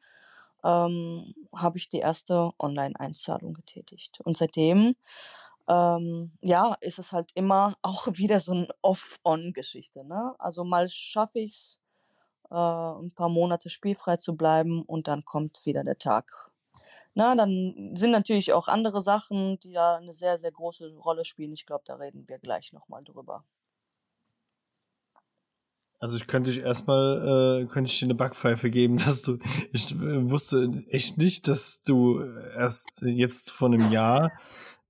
[0.63, 4.21] ähm, habe ich die erste Online-Einzahlung getätigt.
[4.21, 4.95] Und seitdem,
[5.67, 10.06] ähm, ja, ist es halt immer auch wieder so eine Off-On-Geschichte.
[10.06, 10.36] Ne?
[10.38, 11.80] Also mal schaffe ich es,
[12.52, 16.44] äh, ein paar Monate spielfrei zu bleiben und dann kommt wieder der Tag,
[17.15, 21.54] na, dann sind natürlich auch andere Sachen, die da eine sehr, sehr große Rolle spielen.
[21.54, 23.45] Ich glaube, da reden wir gleich nochmal drüber.
[25.99, 29.39] Also ich könnte dich erstmal, äh, könnte ich dir eine Backpfeife geben, dass du,
[29.71, 32.21] ich äh, wusste echt nicht, dass du
[32.56, 34.32] erst jetzt vor einem Jahr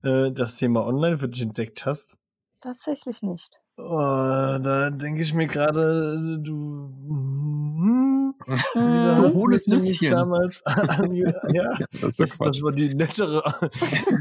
[0.02, 2.18] äh, das Thema Online für dich entdeckt hast.
[2.60, 3.60] Tatsächlich nicht.
[3.78, 8.15] Oh, da denke ich mir gerade, du hm,
[8.46, 13.42] da hast du mich damals an, ja, das, das, das, war die nettere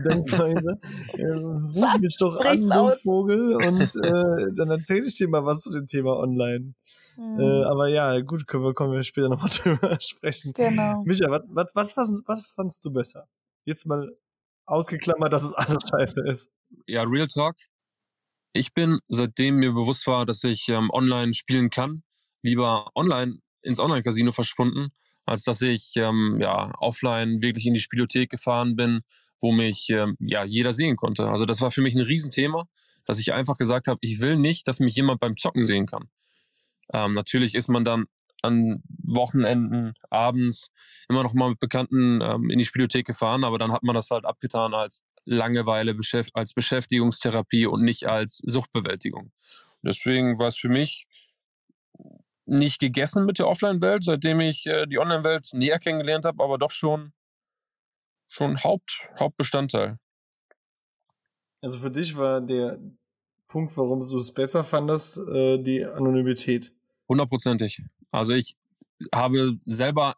[0.06, 0.80] Denkweise.
[1.14, 5.62] Äh, ruf mich doch an, du Vogel, und äh, dann erzähle ich dir mal was
[5.62, 6.74] zu dem Thema online.
[7.18, 7.40] Mhm.
[7.40, 10.54] Äh, aber ja, gut, können wir, können wir später nochmal drüber sprechen.
[10.54, 11.04] Genau.
[11.06, 13.28] Micha, was, was, was, was fandst du besser?
[13.66, 14.16] Jetzt mal
[14.66, 16.52] ausgeklammert, dass es alles scheiße ist.
[16.88, 17.56] Ja, Real Talk.
[18.54, 22.04] Ich bin, seitdem mir bewusst war, dass ich ähm, online spielen kann,
[22.42, 24.92] lieber online ins Online-Casino verschwunden,
[25.26, 29.02] als dass ich ähm, ja, offline wirklich in die Spielothek gefahren bin,
[29.42, 31.28] wo mich ähm, ja, jeder sehen konnte.
[31.28, 32.68] Also das war für mich ein Riesenthema.
[33.06, 36.10] dass ich einfach gesagt habe, ich will nicht, dass mich jemand beim Zocken sehen kann.
[36.94, 38.06] Ähm, natürlich ist man dann
[38.42, 40.72] an Wochenenden, abends
[41.10, 44.12] immer noch mal mit Bekannten ähm, in die Spielothek gefahren, aber dann hat man das
[44.12, 45.98] halt abgetan als Langeweile,
[46.34, 49.32] als Beschäftigungstherapie und nicht als Suchtbewältigung.
[49.82, 51.08] Deswegen war es für mich
[52.46, 56.72] nicht gegessen mit der Offline-Welt, seitdem ich äh, die Online-Welt näher kennengelernt habe, aber doch
[56.72, 57.14] schon,
[58.28, 59.98] schon Haupt, Hauptbestandteil.
[61.62, 62.80] Also für dich war der
[63.48, 66.72] Punkt, warum du es besser fandest, äh, die Anonymität.
[67.08, 67.82] Hundertprozentig.
[68.12, 68.56] Also ich
[69.14, 70.16] habe selber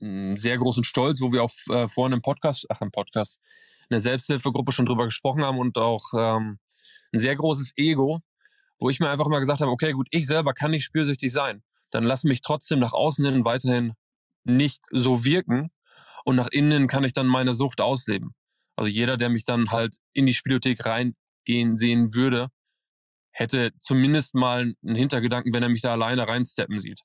[0.00, 3.40] einen sehr großen Stolz, wo wir auch äh, vorhin im Podcast, ach im Podcast,
[3.82, 6.58] in der Selbsthilfegruppe schon drüber gesprochen haben und auch ähm,
[7.12, 8.20] ein sehr großes Ego,
[8.78, 11.62] wo ich mir einfach mal gesagt habe, okay, gut, ich selber kann nicht spürsüchtig sein.
[11.90, 13.94] Dann lass mich trotzdem nach außen hin weiterhin
[14.44, 15.70] nicht so wirken
[16.24, 18.34] und nach innen kann ich dann meine Sucht ausleben.
[18.76, 22.48] Also jeder, der mich dann halt in die Spielothek reingehen sehen würde,
[23.32, 27.00] hätte zumindest mal einen Hintergedanken, wenn er mich da alleine reinsteppen sieht.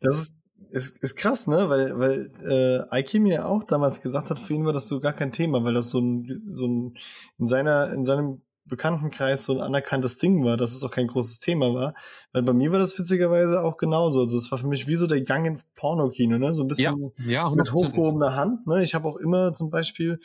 [0.00, 0.34] Das ist,
[0.68, 1.68] ist, ist krass, ne?
[1.68, 5.12] Weil, weil äh, Aiki mir auch damals gesagt hat, für ihn war das so gar
[5.12, 6.96] kein Thema, weil das so ein, so ein
[7.38, 11.40] in seiner, in seinem Bekanntenkreis so ein anerkanntes Ding war, dass es auch kein großes
[11.40, 11.94] Thema war.
[12.32, 14.20] Weil bei mir war das witzigerweise auch genauso.
[14.20, 16.54] Also es war für mich wie so der Gang ins Pornokino, ne?
[16.54, 18.66] So ein bisschen ja, ja, mit hochgehobener Hand.
[18.66, 18.82] Ne?
[18.82, 20.20] Ich habe auch immer zum Beispiel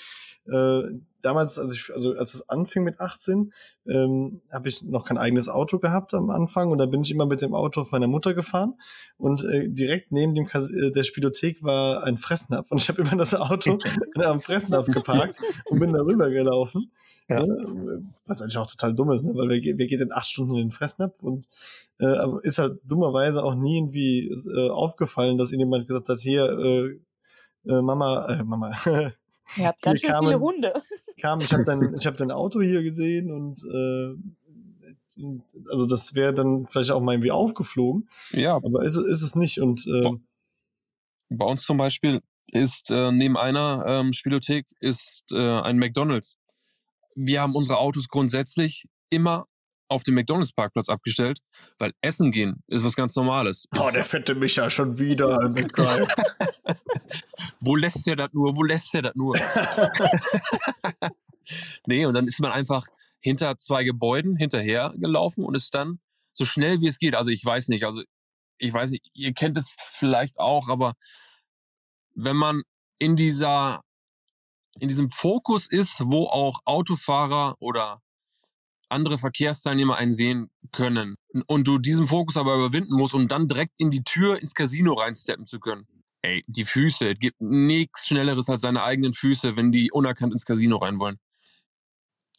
[0.48, 0.84] äh,
[1.26, 3.52] damals, als ich, also als es anfing mit 18,
[3.88, 7.26] ähm, habe ich noch kein eigenes Auto gehabt am Anfang und da bin ich immer
[7.26, 8.76] mit dem Auto von meiner Mutter gefahren
[9.18, 13.02] und äh, direkt neben dem Kas äh, der Spielothek war ein Fressnapf und ich habe
[13.02, 13.80] immer das Auto
[14.16, 16.92] am Fressnapf geparkt und bin da rüber gelaufen.
[17.28, 17.44] Ja.
[17.44, 18.04] Ne?
[18.28, 19.34] Was eigentlich auch total dumm ist, ne?
[19.36, 21.48] weil wir, wir gehen in acht Stunden in den Fressnapf und
[22.00, 26.20] äh, aber ist halt dummerweise auch nie irgendwie äh, aufgefallen, dass ihnen jemand gesagt hat,
[26.20, 27.00] hier, äh,
[27.68, 28.74] äh, Mama, äh, Mama,
[29.58, 30.74] Ihr habt ganz schön kamen, viele Hunde.
[31.22, 34.16] Kam, ich habe dein, ich hab dein Auto hier gesehen und äh,
[35.70, 38.10] also das wäre dann vielleicht auch mal irgendwie aufgeflogen.
[38.32, 38.56] Ja.
[38.56, 39.60] Aber ist, ist es nicht.
[39.60, 40.12] Und äh,
[41.30, 46.38] bei uns zum Beispiel ist äh, neben einer ähm, Spielothek ist äh, ein McDonalds.
[47.16, 49.48] Wir haben unsere Autos grundsätzlich immer
[49.88, 51.40] auf dem McDonalds-Parkplatz abgestellt,
[51.78, 53.68] weil Essen gehen ist was ganz Normales.
[53.78, 55.38] Oh, der fette Micha schon wieder.
[57.60, 58.56] wo lässt er das nur?
[58.56, 59.38] Wo lässt er das nur?
[61.88, 62.86] nee, und dann ist man einfach
[63.20, 66.00] hinter zwei Gebäuden hinterher gelaufen und ist dann
[66.34, 67.16] so schnell wie es geht.
[67.16, 68.04] Also ich weiß nicht, also
[68.58, 70.94] ich weiß nicht, ihr kennt es vielleicht auch, aber
[72.14, 72.64] wenn man
[73.00, 73.82] in dieser
[74.80, 78.02] in diesem Fokus ist, wo auch Autofahrer oder
[78.90, 81.16] andere Verkehrsteilnehmer einen sehen können
[81.48, 84.94] und du diesen Fokus aber überwinden musst, um dann direkt in die Tür ins Casino
[84.94, 85.88] reinsteppen zu können.
[86.22, 90.46] Ey, die Füße, es gibt nichts Schnelleres als seine eigenen Füße, wenn die unerkannt ins
[90.46, 91.20] Casino rein wollen.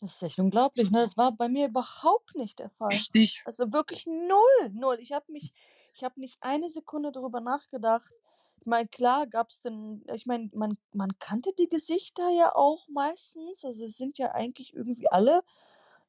[0.01, 1.01] Das ist echt unglaublich, ne?
[1.01, 2.89] Das war bei mir überhaupt nicht der Fall.
[3.15, 3.43] Nicht?
[3.45, 4.99] Also wirklich null, null.
[5.01, 5.55] Ich habe mich,
[5.95, 8.13] ich habe nicht eine Sekunde darüber nachgedacht.
[8.61, 12.89] Ich meine, klar gab es denn, ich meine, man, man kannte die Gesichter ja auch
[12.89, 13.65] meistens.
[13.65, 15.43] Also es sind ja eigentlich irgendwie alle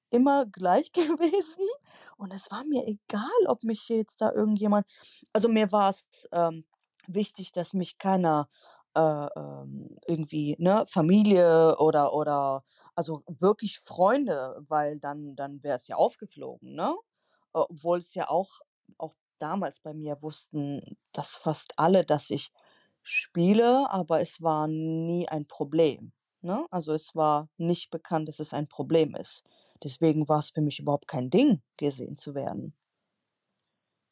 [0.09, 1.65] immer gleich gewesen.
[2.17, 4.87] Und es war mir egal, ob mich jetzt da irgendjemand.
[5.33, 6.65] Also mir war es ähm,
[7.07, 8.49] wichtig, dass mich keiner
[8.95, 12.63] äh, ähm, irgendwie, ne, Familie oder oder
[12.95, 16.95] also wirklich Freunde, weil dann, dann wäre es ja aufgeflogen, ne?
[17.53, 18.61] Obwohl es ja auch,
[18.97, 22.51] auch damals bei mir wussten, dass fast alle, dass ich
[23.03, 26.11] spiele, aber es war nie ein Problem.
[26.41, 26.65] Ne?
[26.71, 29.43] Also es war nicht bekannt, dass es ein Problem ist.
[29.83, 32.73] Deswegen war es für mich überhaupt kein Ding, gesehen zu werden.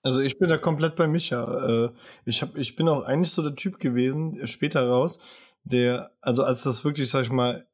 [0.04, 1.88] Also ich bin da komplett bei Micha.
[1.88, 1.91] Äh,
[2.25, 5.19] ich, hab, ich bin auch eigentlich so der Typ gewesen, äh, später raus,
[5.63, 7.67] der, also als das wirklich, sag ich mal,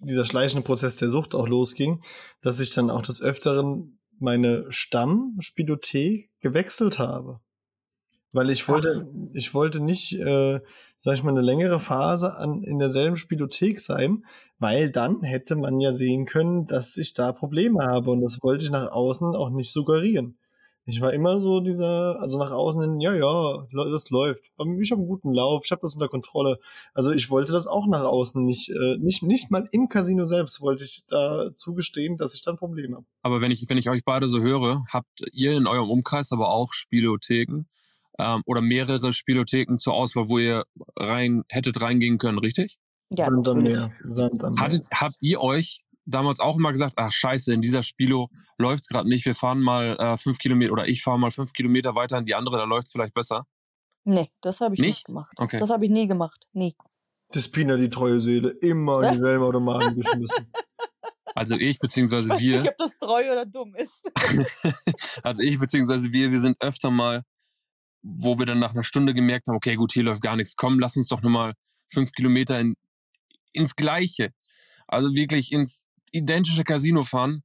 [0.00, 2.02] dieser schleichende Prozess der Sucht auch losging,
[2.42, 7.40] dass ich dann auch des Öfteren meine Stammspielothek gewechselt habe.
[8.32, 9.30] Weil ich wollte, Ach.
[9.32, 10.60] ich wollte nicht, äh,
[10.96, 14.24] sag ich mal, eine längere Phase an, in derselben Spielothek sein,
[14.58, 18.64] weil dann hätte man ja sehen können, dass ich da Probleme habe und das wollte
[18.64, 20.36] ich nach außen auch nicht suggerieren.
[20.90, 24.46] Ich war immer so dieser, also nach außen hin, ja, ja, das läuft.
[24.80, 26.58] Ich habe einen guten Lauf, ich habe das unter Kontrolle.
[26.94, 30.62] Also ich wollte das auch nach außen nicht, äh, nicht, nicht mal im Casino selbst
[30.62, 33.06] wollte ich da zugestehen, dass ich dann Probleme habe.
[33.20, 36.48] Aber wenn ich, wenn ich euch beide so höre, habt ihr in eurem Umkreis aber
[36.48, 37.66] auch Spielotheken
[38.18, 40.64] ähm, oder mehrere Spielotheken zur Auswahl, wo ihr
[40.96, 42.78] rein hättet reingehen können, richtig?
[43.10, 43.90] Ja, Sand am Meer.
[44.04, 44.62] Sand am Meer.
[44.62, 48.88] Hattet, habt ihr euch damals auch immer gesagt, ach scheiße, in dieser Spielo läuft es
[48.88, 52.18] gerade nicht, wir fahren mal äh, fünf Kilometer oder ich fahre mal fünf Kilometer weiter
[52.18, 53.46] in die andere, da läuft es vielleicht besser?
[54.04, 55.34] Nee, das habe ich nicht, nicht gemacht.
[55.36, 55.58] Okay.
[55.58, 56.48] Das habe ich nie gemacht.
[56.52, 56.74] Nie.
[57.30, 60.50] Das Pina, die treue Seele, immer in die Wellenautomaten geschmissen.
[61.34, 64.10] Also ich Ich beziehungsweise weiß nicht, wir, ob das treu oder dumm ist.
[65.22, 67.22] also ich beziehungsweise wir, wir sind öfter mal,
[68.02, 70.56] wo wir dann nach einer Stunde gemerkt haben, okay, gut, hier läuft gar nichts.
[70.56, 71.54] Komm, lass uns doch nochmal
[71.88, 72.74] fünf Kilometer in,
[73.52, 74.32] ins Gleiche.
[74.86, 77.42] Also wirklich ins identische Casino fahren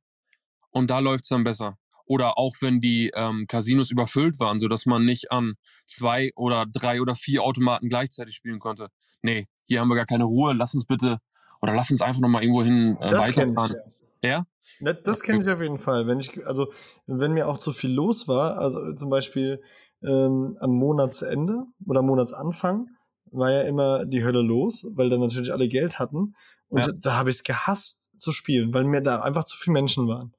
[0.72, 1.78] und da läuft's dann besser.
[2.06, 7.02] Oder auch wenn die ähm, Casinos überfüllt waren, sodass man nicht an zwei oder drei
[7.02, 8.90] oder vier Automaten gleichzeitig spielen konnte.
[9.22, 10.54] Nee, hier haben wir gar keine Ruhe.
[10.54, 11.20] Lass uns bitte,
[11.62, 13.94] oder lass uns einfach nochmal irgendwo hin äh, Das kenn ich, weiterfahren.
[14.22, 14.46] Ja?
[14.80, 16.08] Ne, Das kenne ich auf jeden Fall.
[16.08, 16.72] Wenn ich, also,
[17.08, 19.62] wenn mir auch zu viel los war, also zum Beispiel
[20.04, 22.88] ähm, am Monatsende oder Monatsanfang,
[23.32, 26.36] war ja immer die Hölle los, weil dann natürlich alle Geld hatten.
[26.70, 26.92] Und Ja.
[26.94, 30.34] da habe ich es gehasst zu spielen, weil mir da einfach zu viele Menschen waren.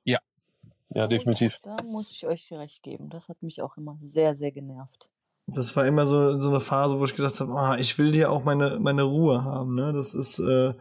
[0.94, 1.58] Ja, definitiv.
[1.62, 3.08] Da muss ich euch recht geben.
[3.08, 5.10] Das hat mich auch immer sehr, sehr genervt.
[5.46, 8.30] Das war immer so, so eine Phase, wo ich gedacht habe, ah, ich will hier
[8.30, 9.74] auch meine, meine Ruhe haben.
[9.74, 9.92] Ne?
[9.92, 10.72] Das ist, äh,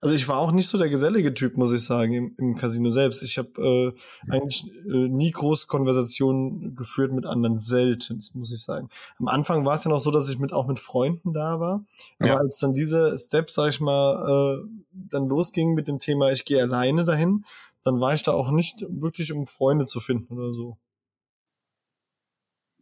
[0.00, 2.90] also ich war auch nicht so der gesellige Typ, muss ich sagen, im, im Casino
[2.90, 3.22] selbst.
[3.22, 3.94] Ich habe
[4.28, 8.88] äh, eigentlich äh, nie groß Konversationen geführt mit anderen, selten, muss ich sagen.
[9.18, 11.84] Am Anfang war es ja noch so, dass ich mit auch mit Freunden da war.
[12.18, 12.36] Aber Ja.
[12.38, 16.62] als dann diese Step, sag ich mal, äh, dann losging mit dem Thema, ich gehe
[16.62, 17.44] alleine dahin,
[17.84, 20.78] dann war ich da auch nicht wirklich, um Freunde zu finden oder so.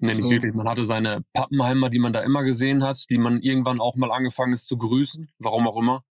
[0.00, 0.30] Nee, nicht So.
[0.30, 0.54] wirklich.
[0.54, 4.12] Man hatte seine Pappenheimer, die man da immer gesehen hat, die man irgendwann auch mal
[4.12, 6.04] angefangen ist zu grüßen, warum auch immer.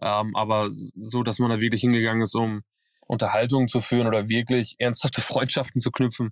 [0.00, 2.62] Ähm, aber so, dass man da wirklich hingegangen ist, um
[3.06, 6.30] Unterhaltungen zu führen oder wirklich ernsthafte Freundschaften zu knüpfen,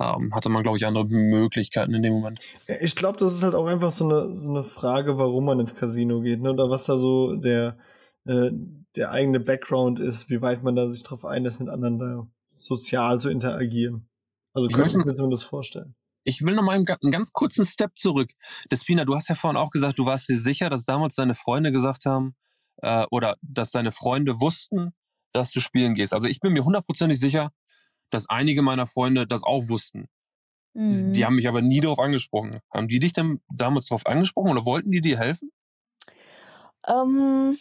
[0.00, 2.40] ähm, hatte man, glaube ich, andere Möglichkeiten in dem Moment.
[2.66, 5.60] Ja, Ich glaube, das ist halt auch einfach so eine, so eine Frage, warum man
[5.60, 6.52] ins Casino geht, ne?
[6.52, 7.76] Oder was da so der,
[8.24, 8.50] äh,
[8.96, 13.20] der eigene Background ist, wie weit man da sich drauf einlässt, mit anderen da sozial
[13.20, 14.08] zu interagieren.
[14.54, 15.94] Also Ich könnte ich mir zumindest vorstellen.
[16.24, 18.30] Ich will noch mal einen, einen ganz kurzen Step zurück.
[18.70, 21.72] Despina, du hast ja vorhin auch gesagt, du warst dir sicher, dass damals deine Freunde
[21.72, 22.34] gesagt haben,
[22.78, 24.94] äh, oder dass deine Freunde wussten,
[25.32, 26.12] dass du spielen gehst.
[26.12, 27.52] Also ich bin mir hundertprozentig sicher,
[28.10, 30.08] dass einige meiner Freunde das auch wussten.
[30.74, 31.12] Mhm.
[31.12, 32.60] Die haben mich aber nie darauf angesprochen.
[32.72, 35.50] Haben die dich denn damals darauf angesprochen oder wollten die dir helfen?
[36.86, 37.56] Ähm,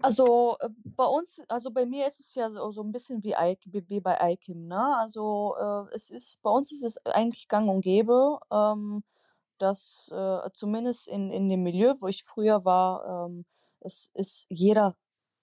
[0.00, 3.32] also äh, bei uns, also bei mir ist es ja so, so ein bisschen wie,
[3.32, 4.96] wie bei IKIM, ne?
[4.96, 9.02] Also äh, es ist, bei uns ist es eigentlich gang und gäbe, ähm,
[9.58, 13.44] dass äh, zumindest in, in dem Milieu, wo ich früher war, ähm,
[13.80, 14.96] es ist jeder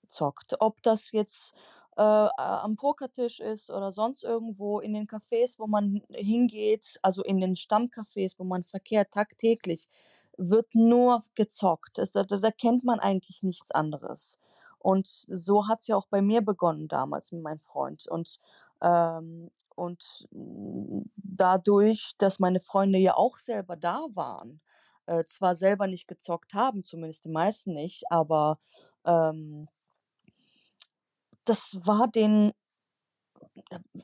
[0.10, 0.56] zockt.
[0.60, 1.54] Ob das jetzt
[1.98, 7.40] äh, am Pokertisch ist oder sonst irgendwo in den Cafés, wo man hingeht, also in
[7.40, 9.88] den Stammcafés, wo man verkehrt tagtäglich,
[10.38, 11.98] wird nur gezockt.
[11.98, 14.40] Das, da, da kennt man eigentlich nichts anderes.
[14.80, 18.08] Und so hat es ja auch bei mir begonnen damals mit meinem Freund.
[18.08, 18.40] Und,
[18.82, 20.28] ähm, und
[21.16, 24.62] dadurch, dass meine Freunde ja auch selber da waren,
[25.06, 28.60] äh, zwar selber nicht gezockt haben, zumindest die meisten nicht, aber
[29.06, 29.68] ähm,
[31.46, 32.52] das war den,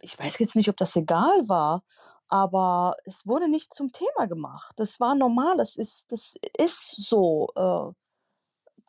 [0.02, 1.84] ich weiß jetzt nicht, ob das egal war,
[2.30, 4.74] aber es wurde nicht zum Thema gemacht.
[4.78, 7.50] Das war normal, das ist, das ist so.
[7.56, 8.07] Äh,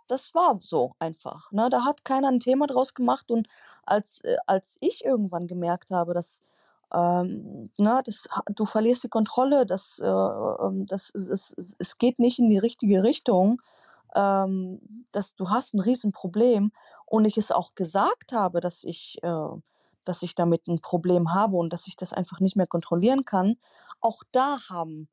[0.09, 1.53] das war so einfach.
[1.53, 1.69] Ne?
[1.71, 3.31] Da hat keiner ein Thema draus gemacht.
[3.31, 3.49] Und
[3.85, 6.43] als, äh, als ich irgendwann gemerkt habe, dass
[6.93, 12.19] ähm, ne, das, du verlierst die Kontrolle, das, äh, ähm, das, es, es, es geht
[12.19, 13.61] nicht in die richtige Richtung,
[14.15, 16.73] ähm, dass du hast ein Riesenproblem
[17.07, 19.49] und ich es auch gesagt habe, dass ich, äh,
[20.05, 23.57] dass ich damit ein Problem habe und dass ich das einfach nicht mehr kontrollieren kann,
[24.01, 25.09] auch da haben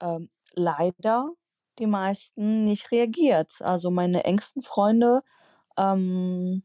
[0.00, 1.32] ähm, leider
[1.78, 3.60] die meisten nicht reagiert.
[3.60, 5.22] Also meine engsten Freunde
[5.76, 6.62] ähm,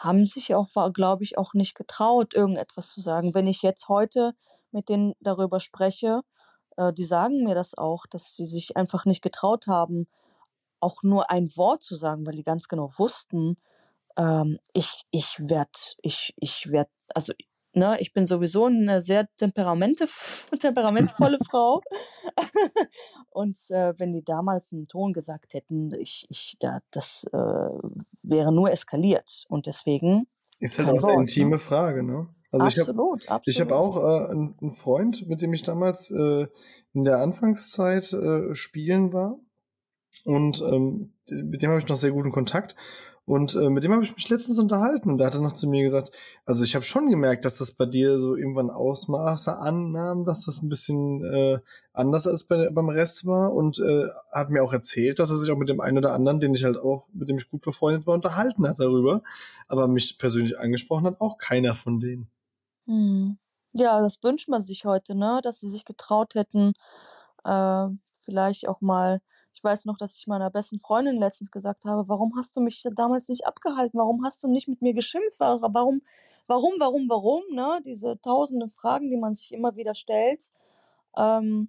[0.00, 3.34] haben sich auch, glaube ich, auch nicht getraut, irgendetwas zu sagen.
[3.34, 4.34] Wenn ich jetzt heute
[4.70, 6.22] mit denen darüber spreche,
[6.76, 10.08] äh, die sagen mir das auch, dass sie sich einfach nicht getraut haben,
[10.80, 13.56] auch nur ein Wort zu sagen, weil die ganz genau wussten,
[14.16, 15.70] ähm, ich, ich werde,
[16.02, 17.32] ich, ich werde, also,
[17.76, 20.06] ne, ich bin sowieso eine sehr temperamente,
[20.58, 21.80] temperamentvolle Frau.
[23.30, 27.36] Und äh, wenn die damals einen Ton gesagt hätten, ich, ich, da, das äh,
[28.22, 29.44] wäre nur eskaliert.
[29.48, 30.26] Und deswegen,
[30.58, 31.22] Ist halt auch eine ne?
[31.22, 32.28] intime Frage, ne?
[32.50, 33.48] Also ich habe absolut, absolut.
[33.48, 36.46] Ich habe auch äh, einen einen Freund, mit dem ich damals äh,
[36.92, 39.38] in der Anfangszeit äh, spielen war.
[40.24, 42.76] Und ähm, mit dem habe ich noch sehr guten Kontakt.
[43.26, 45.66] Und äh, mit dem habe ich mich letztens unterhalten und da hat er noch zu
[45.66, 46.10] mir gesagt,
[46.44, 50.62] also ich habe schon gemerkt, dass das bei dir so irgendwann Ausmaße annahm, dass das
[50.62, 51.58] ein bisschen äh,
[51.94, 55.50] anders als bei, beim Rest war und äh, hat mir auch erzählt, dass er sich
[55.50, 58.06] auch mit dem einen oder anderen, den ich halt auch, mit dem ich gut befreundet
[58.06, 59.22] war, unterhalten hat darüber.
[59.68, 62.28] Aber mich persönlich angesprochen hat auch keiner von denen.
[62.86, 63.38] Hm.
[63.72, 65.40] Ja, das wünscht man sich heute, ne?
[65.42, 66.74] Dass sie sich getraut hätten,
[67.44, 69.20] äh, vielleicht auch mal
[69.64, 72.90] weiß noch, dass ich meiner besten Freundin letztens gesagt habe, warum hast du mich da
[72.90, 73.98] damals nicht abgehalten?
[73.98, 75.40] Warum hast du nicht mit mir geschimpft?
[75.40, 76.02] Wa- Warum,
[76.46, 77.42] warum, warum, warum?
[77.54, 77.80] Ne?
[77.84, 80.52] Diese tausenden Fragen, die man sich immer wieder stellt.
[81.16, 81.68] Ähm,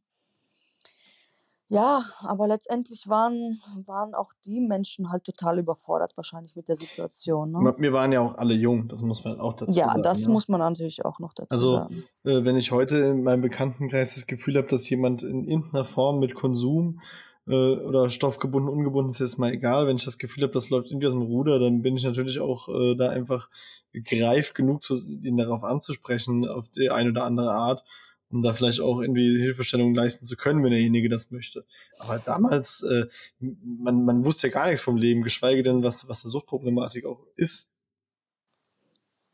[1.68, 7.52] ja, aber letztendlich waren, waren auch die Menschen halt total überfordert wahrscheinlich mit der Situation.
[7.52, 7.74] Ne?
[7.80, 10.04] Wir waren ja auch alle jung, das muss man auch dazu Ja, sagen.
[10.04, 10.30] das ja.
[10.30, 12.04] muss man natürlich auch noch dazu Also, sagen.
[12.24, 16.20] äh, wenn ich heute in meinem Bekanntenkreis das Gefühl habe, dass jemand in irgendeiner Form
[16.20, 17.02] mit Konsum
[17.48, 19.88] äh, oder stoffgebunden, ungebunden, ist jetzt mal egal.
[19.88, 22.40] Wenn ich das Gefühl habe, das läuft irgendwie aus dem Ruder, dann bin ich natürlich
[22.40, 23.50] auch äh, da einfach
[23.94, 27.84] gereift genug, zu, ihn darauf anzusprechen, auf die eine oder andere Art,
[28.30, 31.66] um da vielleicht auch irgendwie Hilfestellung leisten zu können, wenn derjenige das möchte.
[32.00, 33.06] Aber damals, äh,
[33.40, 37.26] man, man wusste ja gar nichts vom Leben, geschweige denn, was, was eine Suchtproblematik auch
[37.36, 37.72] ist.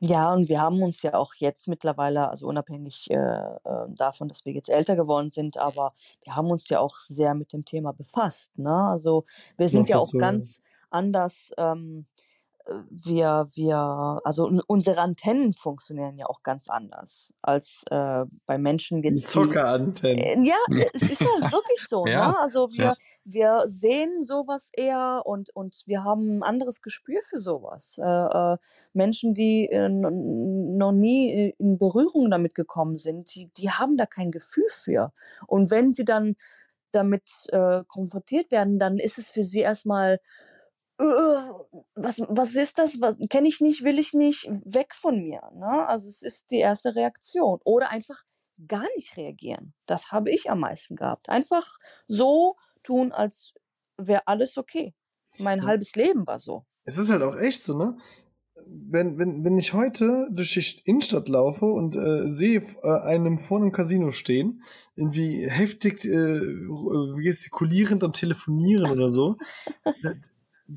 [0.03, 4.45] Ja, und wir haben uns ja auch jetzt mittlerweile, also unabhängig äh, äh, davon, dass
[4.45, 7.93] wir jetzt älter geworden sind, aber wir haben uns ja auch sehr mit dem Thema
[7.93, 8.57] befasst.
[8.57, 8.73] Ne?
[8.73, 9.25] Also
[9.57, 11.51] wir sind Noch ja auch dazu, ganz anders.
[11.57, 12.30] Ähm, äh,
[12.89, 19.03] wir, wir, also un- unsere Antennen funktionieren ja auch ganz anders als äh, bei Menschen
[19.03, 19.21] jetzt.
[19.21, 20.43] die- Zockerantennen.
[20.43, 20.55] Äh, Ja,
[20.93, 22.05] es ist halt wirklich so.
[22.05, 22.35] Ja, Ne?
[22.39, 22.95] Also wir, ja.
[23.23, 27.99] wir sehen sowas eher und, und wir haben ein anderes Gespür für sowas.
[28.01, 28.05] Äh,
[28.53, 28.57] äh,
[28.93, 34.31] Menschen, die äh, noch nie in Berührung damit gekommen sind, die, die haben da kein
[34.31, 35.13] Gefühl für.
[35.47, 36.35] Und wenn sie dann
[36.91, 40.19] damit äh, konfrontiert werden, dann ist es für sie erstmal,
[41.95, 42.99] was, was ist das?
[43.29, 45.41] Kenne ich nicht, will ich nicht, weg von mir.
[45.55, 45.87] Ne?
[45.87, 47.59] Also es ist die erste Reaktion.
[47.63, 48.21] Oder einfach
[48.67, 49.73] gar nicht reagieren.
[49.87, 51.29] Das habe ich am meisten gehabt.
[51.29, 53.53] Einfach so tun, als
[53.97, 54.93] wäre alles okay.
[55.39, 55.65] Mein Ja.
[55.65, 56.65] halbes Leben war so.
[56.83, 57.97] Es ist halt auch echt so, ne?
[58.67, 63.59] Wenn, wenn, wenn ich heute durch die Innenstadt laufe und äh, sehe äh, einem vor
[63.59, 64.63] einem Casino stehen,
[64.95, 66.39] irgendwie heftig äh,
[67.21, 69.37] gestikulierend am Telefonieren oder so,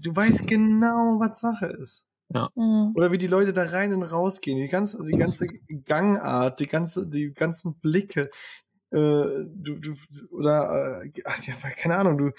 [0.01, 2.07] du weißt genau, was Sache ist.
[2.31, 2.93] Mhm.
[2.97, 5.47] Oder wie die Leute da rein und rausgehen, die ganze, die ganze
[5.85, 8.31] Gangart, die ganze, die ganzen Blicke,
[8.91, 9.95] äh, du, du,
[10.31, 12.31] oder, äh, ach, ja, keine Ahnung, du,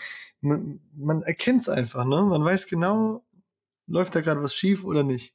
[0.41, 2.23] man, man erkennt's einfach, ne?
[2.23, 3.23] Man weiß genau,
[3.87, 5.33] läuft da gerade was schief oder nicht.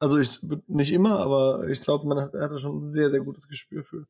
[0.00, 3.20] Also ich, nicht immer, aber ich glaube, man hat, hat da schon ein sehr, sehr
[3.20, 4.06] gutes Gespür für.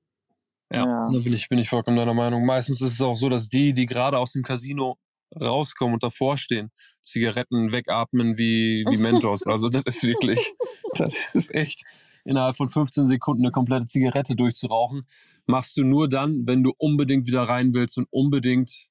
[0.72, 1.10] Ja, Ja.
[1.12, 2.46] da bin ich, bin ich vollkommen deiner Meinung.
[2.46, 4.96] Meistens ist es auch so, dass die, die gerade aus dem Casino
[5.38, 6.70] rauskommen und davor stehen,
[7.02, 9.46] Zigaretten wegatmen wie, wie Mentos.
[9.46, 10.54] Also das ist wirklich,
[10.94, 11.84] das ist echt,
[12.24, 15.06] innerhalb von 15 Sekunden eine komplette Zigarette durchzurauchen,
[15.46, 18.88] machst du nur dann, wenn du unbedingt wieder rein willst und unbedingt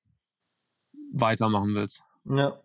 [1.11, 2.03] weitermachen willst.
[2.25, 2.59] Ja,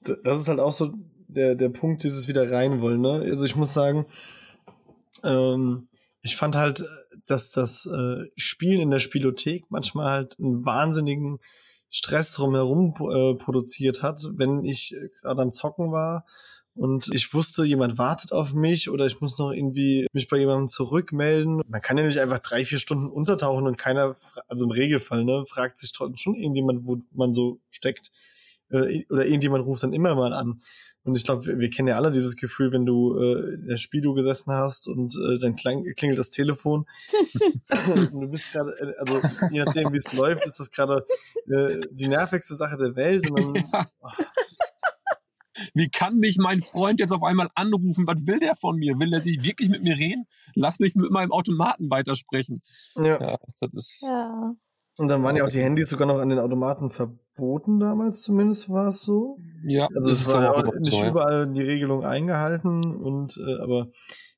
[0.00, 0.94] das ist halt auch so
[1.28, 3.22] der, der Punkt, dieses wieder rein wollen, ne?
[3.22, 4.06] Also ich muss sagen,
[5.22, 5.88] ähm,
[6.22, 6.84] ich fand halt,
[7.26, 11.38] dass das äh, Spielen in der Spielothek manchmal halt einen wahnsinnigen
[11.90, 16.24] Stress drumherum äh, produziert hat, wenn ich äh, gerade am Zocken war
[16.74, 20.68] und ich wusste, jemand wartet auf mich oder ich muss noch irgendwie mich bei jemandem
[20.68, 21.62] zurückmelden.
[21.68, 24.16] Man kann ja nicht einfach drei, vier Stunden untertauchen und keiner,
[24.48, 28.10] also im Regelfall, ne, fragt sich schon irgendjemand, wo man so steckt.
[28.70, 30.62] Äh, oder irgendjemand ruft dann immer mal an.
[31.02, 33.76] Und ich glaube, wir, wir kennen ja alle dieses Gefühl, wenn du äh, in der
[33.76, 36.86] Spielo gesessen hast und äh, dann klang, klingelt das Telefon.
[37.94, 41.06] und du bist gerade, äh, also je nachdem, wie es läuft, ist das gerade
[41.46, 43.30] äh, die nervigste Sache der Welt.
[43.30, 43.86] Und dann,
[45.74, 48.06] Wie kann mich mein Freund jetzt auf einmal anrufen?
[48.06, 48.98] Was will der von mir?
[48.98, 50.26] Will er sich wirklich mit mir reden?
[50.54, 52.62] Lass mich mit meinem Automaten weitersprechen.
[52.96, 53.20] ja.
[53.20, 54.02] Ja, das ist.
[54.02, 54.54] Ja.
[54.96, 56.90] Und dann waren ja auch die Handys sogar noch an den Automaten
[57.40, 59.38] verboten damals, zumindest war es so.
[59.64, 63.90] Ja, Also das es war auch nicht so, überall die Regelung eingehalten und äh, aber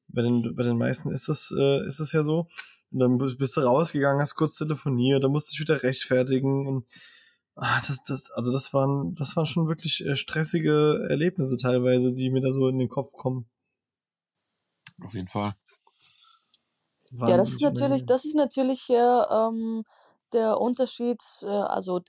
[0.08, 2.46] bei den bei den meisten ist das äh, ist es ja so.
[2.90, 6.86] Und dann bist du rausgegangen, hast kurz telefoniert, dann musst du dich wieder rechtfertigen und
[7.56, 12.30] ah, das das also das waren das waren schon wirklich äh, stressige Erlebnisse teilweise, die
[12.30, 13.46] mir da so in den Kopf kommen.
[15.04, 15.54] Auf jeden Fall.
[17.10, 19.84] Ja, das ist natürlich, das ist natürlich äh, ähm,
[20.32, 22.00] der Unterschied, äh, also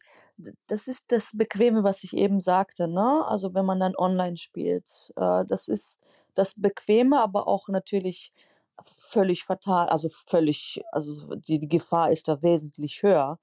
[0.68, 3.26] das ist das Bequeme, was ich eben sagte, ne?
[3.28, 6.00] Also wenn man dann online spielt, äh, das ist
[6.34, 8.34] das Bequeme, aber auch natürlich
[8.82, 13.40] völlig fatal, also völlig, also die, die Gefahr ist da wesentlich höher.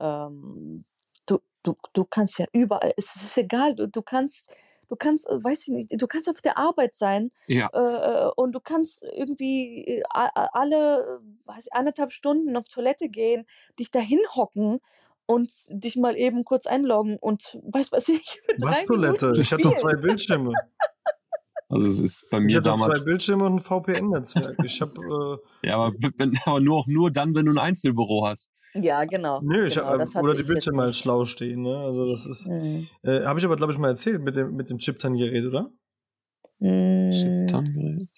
[0.00, 0.84] Ähm,
[1.26, 4.50] du, du, du kannst ja überall, es ist egal, du, du kannst,
[4.92, 8.52] du kannst, äh, weiß ich nicht, du kannst auf der Arbeit sein Ja, äh, und
[8.52, 13.46] du kannst irgendwie äh, alle äh, weiß ich, anderthalb Stunden auf Toilette gehen,
[13.78, 14.80] dich dahin hocken
[15.24, 19.26] und dich mal eben kurz einloggen und weiß was ich Was Toilette?
[19.26, 20.52] Minuten Ich hatte zwei Bildschirme.
[21.70, 23.04] Also es ist bei Ich mir habe zwei damals.
[23.06, 24.56] Bildschirme und ein VPN-Netzwerk.
[24.62, 28.26] Ich habe, äh, Ja, aber, wenn, aber nur auch nur dann, wenn du ein Einzelbüro
[28.26, 28.50] hast.
[28.74, 29.40] Ja, genau.
[29.42, 30.96] nö, ich genau, hab, das hatte oder die Bildschirme nicht.
[30.96, 31.62] schlau stehen.
[31.62, 31.76] Ne?
[31.76, 32.86] Also das ist, Mhm.
[33.02, 35.70] äh, habe ich aber glaube ich mal erzählt mit dem mit dem Chip-Tan-Gerät, oder?
[36.58, 37.10] Mhm.
[37.10, 38.08] Chip-Tan-Gerät.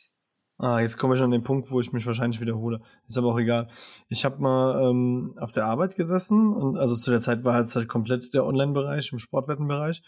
[0.59, 2.81] Ah, jetzt komme ich schon an den Punkt, wo ich mich wahrscheinlich wiederhole.
[3.09, 3.69] Ist aber auch egal.
[4.09, 7.75] Ich habe mal ähm, auf der Arbeit gesessen und also zu der Zeit war halt,
[7.75, 10.01] halt komplett der Online-Bereich im Sportwettenbereich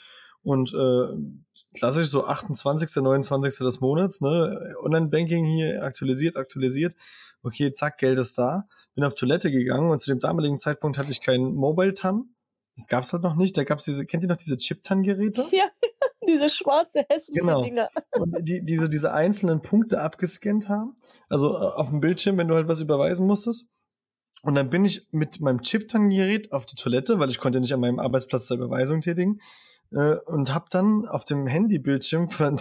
[0.46, 1.08] und äh,
[1.76, 3.58] klassisch so 28., 29.
[3.58, 6.94] des Monats, ne, Online-Banking hier aktualisiert, aktualisiert.
[7.42, 8.66] Okay, zack, Geld ist da.
[8.94, 12.32] Bin auf Toilette gegangen und zu dem damaligen Zeitpunkt hatte ich keinen Mobile-Tan.
[12.76, 13.56] Das gab's halt noch nicht.
[13.56, 15.46] Da gab's diese, kennt ihr noch diese Chip-Tan-Geräte?
[15.50, 15.64] Ja,
[16.28, 17.62] diese schwarze, hässliche Genau.
[17.62, 17.88] Dinger.
[18.12, 20.96] und die, die so diese einzelnen Punkte abgescannt haben.
[21.28, 23.68] Also äh, auf dem Bildschirm, wenn du halt was überweisen musstest.
[24.42, 27.80] Und dann bin ich mit meinem Chip-Tan-Gerät auf die Toilette, weil ich konnte nicht an
[27.80, 29.40] meinem Arbeitsplatz der Überweisung tätigen.
[29.92, 32.56] Äh, und habe dann auf dem Handybildschirm ver-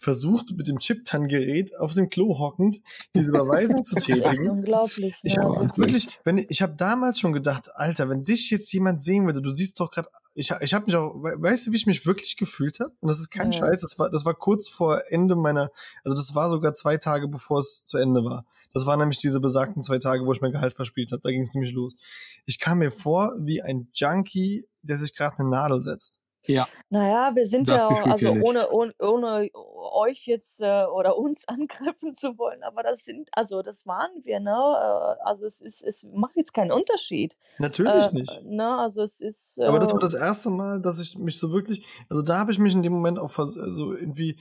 [0.00, 2.80] versucht, mit dem Chip-Tan-Gerät auf dem Klo hockend
[3.14, 4.50] diese Überweisung zu tätigen.
[4.50, 5.14] unglaublich.
[5.14, 5.18] Ne?
[5.22, 8.24] Ich Ja, habe also, das ist wirklich, wenn ich, habe damals schon gedacht, Alter, wenn
[8.24, 11.34] dich jetzt jemand sehen würde, du siehst doch gerade, ich, ich habe mich auch, we-
[11.42, 12.92] weißt du, wie ich mich wirklich gefühlt habe?
[13.00, 13.58] Und das ist kein Ja.
[13.58, 15.70] Scheiß, das war, das war kurz vor Ende meiner,
[16.04, 18.44] also das war sogar zwei Tage bevor es zu Ende war.
[18.74, 21.22] Das waren nämlich diese besagten zwei Tage, wo ich mein Gehalt verspielt habe.
[21.22, 21.96] Da ging es nämlich los.
[22.44, 26.17] Ich kam mir vor wie ein Junkie, der sich gerade eine Nadel setzt.
[26.46, 31.16] Ja, naja, wir sind Das ja, Gefühl also ohne, ohne, ohne euch jetzt äh, oder
[31.18, 34.50] uns angreifen zu wollen, aber das sind, also das waren wir, ne?
[34.50, 37.36] Äh, Also es ist, es macht jetzt keinen Unterschied.
[37.58, 38.42] Natürlich äh, nicht.
[38.44, 38.78] Ne?
[38.78, 39.58] Also es ist.
[39.58, 42.52] Äh, Aber das war das erste Mal, dass ich mich so wirklich, also da habe
[42.52, 44.38] ich mich in dem Moment auch vers- so irgendwie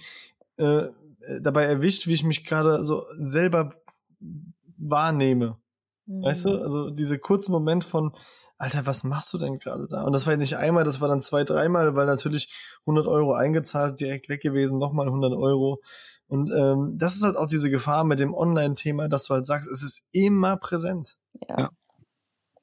[0.58, 0.88] äh,
[1.42, 3.74] dabei erwischt, wie ich mich gerade so selber
[4.78, 5.58] wahrnehme.
[6.08, 6.50] Weißt du?
[6.52, 6.62] hm.
[6.64, 8.14] Also diese kurzen Moment von,
[8.58, 10.04] Alter, was machst du denn gerade da?
[10.04, 12.50] Und das war ja nicht einmal, das war dann zwei, dreimal, weil natürlich
[12.88, 15.82] 100 Euro eingezahlt, direkt weg gewesen, nochmal 100 Euro.
[16.28, 19.70] Und ähm, das ist halt auch diese Gefahr mit dem Online-Thema, dass du halt sagst,
[19.70, 21.18] es ist immer präsent.
[21.50, 21.60] Ja.
[21.60, 21.70] Ja.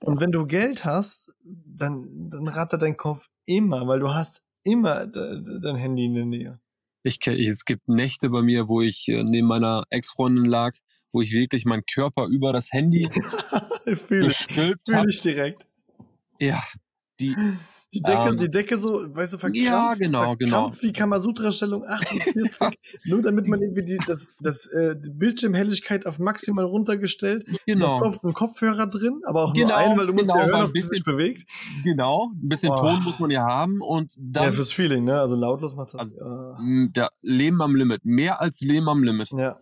[0.01, 5.07] Und wenn du Geld hast, dann, dann rattert dein Kopf immer, weil du hast immer
[5.07, 6.61] de, dein Handy in der Nähe.
[7.05, 10.73] ich ich, es gibt Nächte bei mir, wo ich äh, neben meiner Ex-Freundin lag,
[11.13, 13.09] wo ich wirklich meinen Körper über das Handy
[14.07, 15.11] Fühle ich, gestülpt fühl habe.
[15.11, 15.67] ich direkt.
[16.41, 16.63] Ja,
[17.21, 17.37] die,
[17.95, 20.51] Die Decke, Ähm, die Decke so, weißt du, verkrampft, Ja, genau, genau.
[20.51, 26.19] verkrampft wie Kamasutra-Stellung 48, nur damit man irgendwie die, das, das, äh, die Bildschirmhelligkeit auf
[26.19, 30.27] maximal runtergestellt, genau, Kopf, ein Kopfhörer drin, aber auch Genau, nur einen, weil du musst
[30.27, 31.51] genau, ja weil hören, ein ob es sich bisschen- bewegt.
[31.85, 32.33] genau.
[32.35, 32.77] Ein bisschen Oh.
[32.79, 35.21] Ton muss man ja haben und dann ja, fürs Feeling, ne?
[35.21, 36.01] Also lautlos macht das.
[36.01, 38.05] Also, äh, m, der Leben am Limit.
[38.05, 39.31] Mehr als Leben am Limit.
[39.31, 39.61] ja.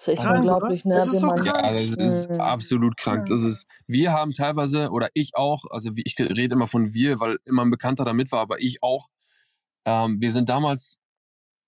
[0.00, 0.94] Das ist echt Krank, unglaublich, oder?
[0.94, 1.00] ne?
[1.00, 1.76] Das ist so man, Ja, krank.
[1.76, 2.40] das ist Mhm.
[2.40, 3.26] absolut krank.
[3.28, 7.38] Das ist, wir haben teilweise, oder ich auch, also ich rede immer von wir, weil
[7.44, 9.08] immer ein Bekannter damit war, aber ich auch.
[9.84, 10.96] Ähm, wir sind damals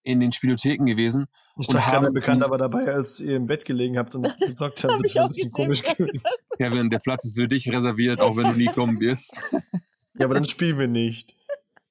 [0.02, 1.26] in den Spielotheken gewesen.
[1.60, 4.22] Ich Und dachte haben ein Bekannter war dabei, als ihr im Bett gelegen habt und
[4.40, 4.94] gezockt habt.
[4.94, 6.22] Hab Das wäre ein bisschen komisch gewesen.
[6.58, 9.32] Kevin, der Platz ist für dich reserviert, auch wenn du nie kommen wirst.
[10.18, 11.34] Ja, aber dann spielen wir nicht.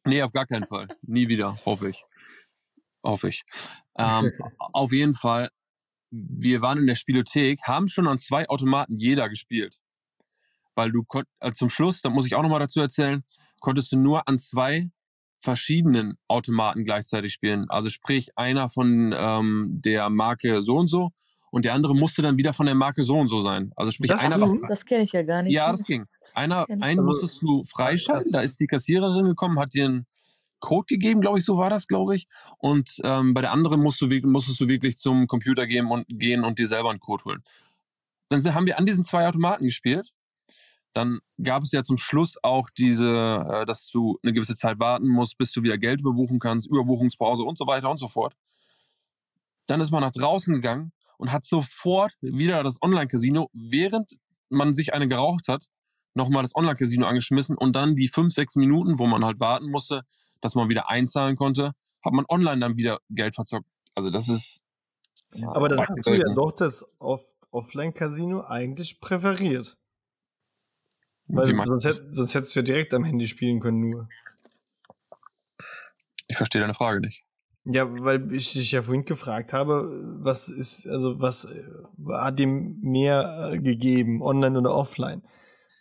[0.05, 0.87] Nee, auf gar keinen Fall.
[1.03, 2.03] Nie wieder, hoffe ich.
[3.03, 3.43] Hoffe ich.
[3.95, 4.31] Ähm,
[4.73, 5.49] auf jeden Fall,
[6.11, 9.77] wir waren in der Spielothek, haben schon an zwei Automaten jeder gespielt.
[10.75, 13.23] Weil du konnt, also zum Schluss, da muss ich auch nochmal dazu erzählen,
[13.59, 14.89] konntest du nur an zwei
[15.39, 17.69] verschiedenen Automaten gleichzeitig spielen.
[17.69, 21.11] Also sprich, einer von ähm, der Marke so und so
[21.49, 23.71] und der andere musste dann wieder von der Marke so und so sein.
[23.75, 24.61] Also sprich, Das einer ging?
[24.67, 25.51] Das kenne ich ja gar nicht.
[25.53, 26.05] ja, das ging.
[26.33, 30.05] Einer, einen Also- musstest du freischalten, da ist die Kassiererin gekommen, hat dir einen
[30.61, 32.27] Code gegeben, glaube ich, so war das, glaube ich.
[32.57, 36.45] Und ähm, bei der anderen musst du, musstest du wirklich zum Computer gehen und, gehen
[36.45, 37.43] und dir selber einen Code holen.
[38.29, 40.13] Dann haben wir an diesen zwei Automaten gespielt.
[40.93, 45.07] Dann gab es ja zum Schluss auch diese, äh, dass du eine gewisse Zeit warten
[45.07, 48.33] musst, bis du wieder Geld überbuchen kannst, Überbuchungspause und so weiter und so fort.
[49.67, 54.17] Dann ist man nach draußen gegangen und hat sofort wieder das Online-Casino, während
[54.49, 55.67] man sich eine geraucht hat,
[56.13, 60.03] nochmal das Online-Casino angeschmissen und dann die fünf, sechs Minuten, wo man halt warten musste,
[60.41, 61.73] dass man wieder einzahlen konnte,
[62.03, 63.67] hat man online dann wieder Geld verzockt.
[63.95, 64.61] Also das ist
[65.47, 69.77] Aber dann hast du ja doch das Off Offline-Casino eigentlich präferiert.
[71.27, 74.09] Weil sonst, hätt, sonst hättest du ja direkt am Handy spielen können nur.
[76.27, 77.23] ich verstehe deine Frage nicht.
[77.63, 79.87] Ja, weil ich dich ja vorhin gefragt habe,
[80.19, 81.63] was ist, also was äh,
[82.11, 85.21] hat dem mehr äh, gegeben, online oder offline?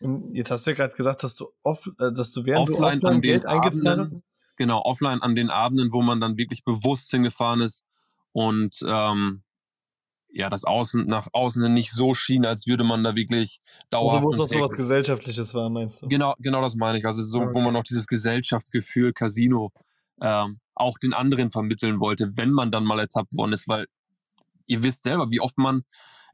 [0.00, 3.00] Und jetzt hast du ja gerade gesagt, dass du off, äh, dass du während Offline
[3.00, 4.16] du offline Geld eingezahlt hast.
[4.61, 7.82] Genau, offline an den Abenden, wo man dann wirklich bewusst hingefahren ist
[8.32, 9.42] und ähm,
[10.28, 14.16] ja, das Außen nach außen hin nicht so schien, als würde man da wirklich dauerhaft.
[14.18, 16.08] Also wo es noch so was Gesellschaftliches war, meinst du?
[16.08, 17.06] Genau, genau das meine ich.
[17.06, 17.62] Also so, Ah, wo okay.
[17.62, 19.72] man noch dieses Gesellschaftsgefühl Casino
[20.20, 23.86] ähm, auch den anderen vermitteln wollte, wenn man dann mal ertappt worden ist, weil
[24.66, 25.84] ihr wisst selber, wie oft man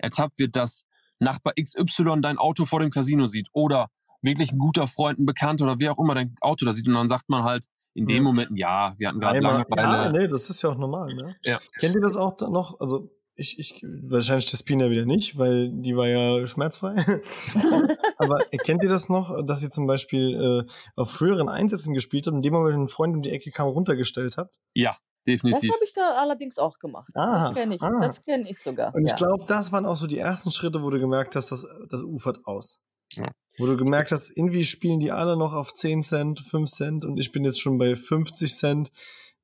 [0.01, 0.85] ertappt wird, dass
[1.21, 3.89] Nachbar XY dein Auto vor dem Casino sieht oder
[4.21, 6.95] wirklich ein guter Freund, ein Bekannter oder wer auch immer dein Auto da sieht und
[6.95, 7.67] dann sagt man halt
[7.97, 8.23] in dem Mhm.
[8.25, 9.83] Moment, ja, wir hatten gerade Langeweile.
[9.83, 11.35] ja, nee, das ist ja auch normal, ne?
[11.43, 11.59] Ja.
[11.81, 12.79] Kennt ihr das auch da noch?
[12.81, 16.95] Also, ich, ich, wahrscheinlich das Spina wieder nicht, weil die war ja schmerzfrei.
[18.19, 22.35] Aber kennt ihr das noch, dass ihr zum Beispiel äh, auf früheren Einsätzen gespielt habt,
[22.37, 24.57] indem man mit einem Freund um die Ecke kam, runtergestellt habt?
[24.75, 25.71] Ja, Das definitiv.
[25.73, 27.11] habe ich da allerdings auch gemacht.
[27.15, 27.83] Ah, das kenne ich.
[27.83, 27.99] ah.
[28.01, 28.95] Das kenne ich sogar.
[28.95, 29.17] Und ich ja.
[29.17, 32.47] glaube, das waren auch so die ersten Schritte, wo du gemerkt hast, dass das ufert
[32.47, 32.81] aus.
[33.15, 33.31] Ja.
[33.59, 37.19] Wo du gemerkt hast, irgendwie spielen die alle noch auf 10 Cent, 5 Cent und
[37.19, 38.91] ich bin jetzt schon bei 50 Cent.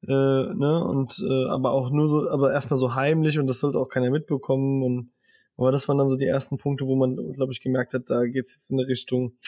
[0.07, 3.79] Äh, ne, und äh, aber auch nur so, aber erstmal so heimlich und das sollte
[3.79, 4.83] auch keiner mitbekommen.
[4.83, 5.13] Und
[5.57, 8.25] aber das waren dann so die ersten Punkte, wo man, glaube ich, gemerkt hat, da
[8.25, 9.39] geht's jetzt in eine Richtung.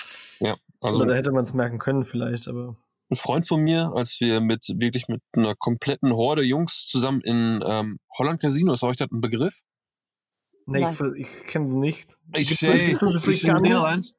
[0.40, 2.76] Ja, also Oder da hätte man es merken können, vielleicht, aber.
[3.10, 7.64] ein Freund von mir, als wir mit wirklich mit einer kompletten Horde Jungs zusammen in
[7.66, 9.60] ähm, Holland Casino, ist euch das ein Begriff?
[10.66, 10.96] Nee, Nein.
[11.16, 12.16] ich, ich kenne nicht.
[12.34, 13.68] Ich Gibt's Shay, das für ich Veganer?
[13.68, 14.14] Irland.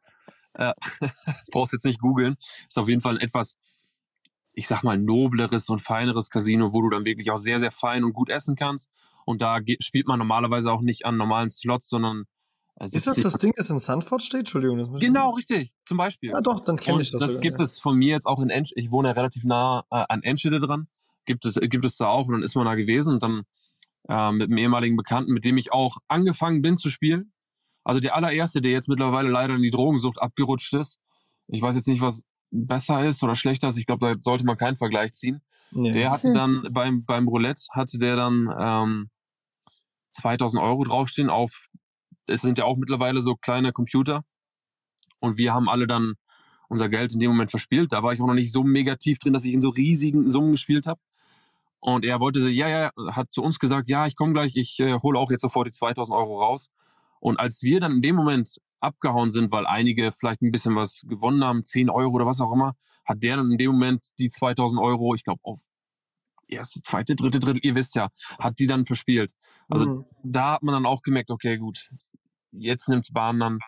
[0.54, 0.74] Äh,
[1.52, 2.38] brauchst jetzt nicht googeln.
[2.68, 3.58] Ist auf jeden Fall ein etwas,
[4.54, 8.04] ich sag mal, nobleres und feineres Casino, wo du dann wirklich auch sehr, sehr fein
[8.04, 8.90] und gut essen kannst.
[9.26, 12.26] Und da geht, spielt man normalerweise auch nicht an normalen Slots, sondern
[12.80, 14.42] äh, Ist das das Ding, das in Sanford steht?
[14.42, 15.74] Entschuldigung, das muss ich- Genau, richtig.
[15.86, 16.30] Zum Beispiel.
[16.32, 17.20] Ja, doch, dann kenne ich das.
[17.20, 17.66] das sogar, gibt ja.
[17.66, 18.72] es von mir jetzt auch in Ensch.
[18.76, 20.88] Ich wohne ja relativ nah äh, an Enschede dran.
[21.26, 23.44] Gibt es, gibt es da auch und dann ist man da gewesen und dann
[24.10, 27.32] äh, mit einem ehemaligen Bekannten, mit dem ich auch angefangen bin zu spielen.
[27.84, 31.00] Also der allererste, der jetzt mittlerweile leider in die Drogensucht abgerutscht ist.
[31.48, 33.78] Ich weiß jetzt nicht, was besser ist oder schlechter ist.
[33.78, 35.42] Ich glaube, da sollte man keinen Vergleich ziehen.
[35.72, 35.94] Nee.
[35.94, 39.10] Der hatte dann beim, beim Roulette, hatte der dann ähm,
[40.12, 41.68] 2000 Euro draufstehen auf,
[42.28, 44.24] es sind ja auch mittlerweile so kleine Computer.
[45.20, 46.16] Und wir haben alle dann
[46.70, 47.94] unser Geld in dem Moment verspielt.
[47.94, 50.28] Da war ich auch noch nicht so mega tief drin, dass ich in so riesigen
[50.28, 51.00] Summen gespielt habe.
[51.86, 54.98] Und er wollte, ja, ja, hat zu uns gesagt, ja, ich komme gleich, ich äh,
[55.04, 56.70] hole auch jetzt sofort die 2000 Euro raus.
[57.20, 61.04] Und als wir dann in dem Moment abgehauen sind, weil einige vielleicht ein bisschen was
[61.08, 62.74] gewonnen haben, 10 Euro oder was auch immer,
[63.06, 65.60] hat der dann in dem Moment die 2000 Euro, ich glaube, auf
[66.48, 68.10] erste, zweite, dritte, dritte, ihr wisst ja,
[68.40, 69.32] hat die dann verspielt.
[69.70, 70.06] Also Mhm.
[70.24, 71.92] da hat man dann auch gemerkt, okay, gut,
[72.52, 73.60] jetzt nimmt's Bahn dann.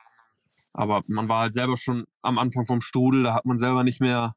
[0.74, 4.01] Aber man war halt selber schon am Anfang vom Strudel, da hat man selber nicht
[4.01, 4.34] mehr,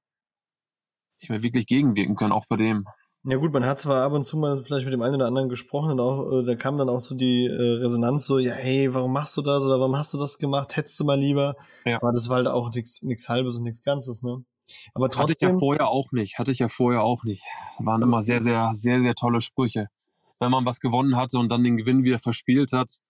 [1.18, 2.84] nicht mehr wirklich gegenwirken können, auch bei dem.
[3.24, 5.50] Ja gut, man hat zwar ab und zu mal vielleicht mit dem einen oder anderen
[5.50, 8.94] gesprochen und auch, äh, da kam dann auch so die äh, Resonanz so, ja, hey,
[8.94, 10.74] warum machst du das oder warum hast du das gemacht?
[10.74, 11.56] Hättest du mal lieber.
[11.84, 11.98] Ja.
[11.98, 14.42] Aber das war halt auch nichts nix Halbes und nichts Ganzes, ne?
[14.94, 17.44] Aber Hatte ich ja trotzdem, vorher auch nicht, hatte ich ja vorher auch nicht.
[17.76, 19.88] Das waren immer sehr, sehr, sehr, sehr tolle Sprüche.
[20.38, 23.00] Wenn man was gewonnen hatte und dann den Gewinn wieder verspielt hat,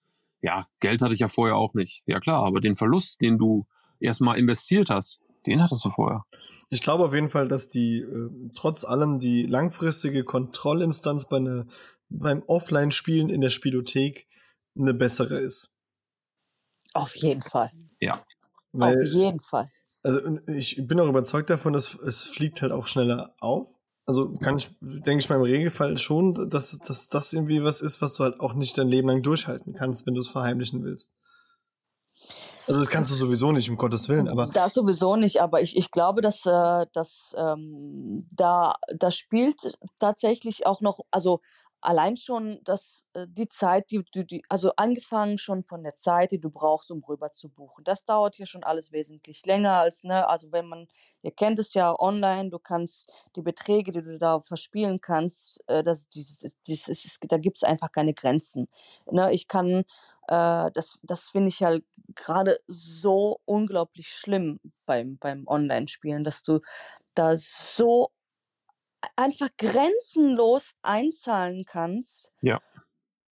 [0.42, 2.02] ja, Geld hatte ich ja vorher auch nicht.
[2.06, 3.62] Ja klar, aber den Verlust, den du
[4.00, 6.24] erstmal investiert hast, den hattest du vorher.
[6.70, 11.66] ich glaube auf jeden Fall, dass die äh, trotz allem die langfristige Kontrollinstanz bei ne,
[12.10, 14.26] beim Offline-Spielen in der Spielothek
[14.76, 15.70] eine bessere ist.
[16.92, 17.70] Auf jeden Fall.
[18.72, 19.70] Weil, Auf jeden Fall.
[20.02, 23.68] Also ich bin auch überzeugt davon, dass es fliegt halt auch schneller auf.
[24.06, 28.00] Also kann ich, denke ich mal im Regelfall schon, dass, dass das irgendwie was ist,
[28.02, 31.12] was du halt auch nicht dein Leben lang durchhalten kannst, wenn du es verheimlichen willst.
[32.70, 35.76] Also das kannst du sowieso nicht, um Gottes Willen, aber Das sowieso nicht, aber ich,
[35.76, 41.40] ich glaube, dass, äh, dass ähm, da das spielt tatsächlich auch noch, also
[41.80, 46.30] allein schon das, äh, die Zeit, die du, die, also angefangen schon von der Zeit,
[46.30, 47.82] die du brauchst, um rüber zu buchen.
[47.82, 50.86] Das dauert ja schon alles wesentlich länger als, ne, also wenn man,
[51.22, 55.82] ihr kennt es ja online, du kannst die Beträge, die du da verspielen kannst, äh,
[55.82, 58.68] das, dieses, dieses, da gibt es einfach keine Grenzen.
[59.10, 59.84] Ne, ich kann
[60.30, 66.60] äh, das, das finde ich halt gerade so unglaublich schlimm beim, beim Online-Spielen, dass du
[67.14, 68.12] da so
[69.16, 72.32] einfach grenzenlos einzahlen kannst.
[72.42, 72.60] Ja.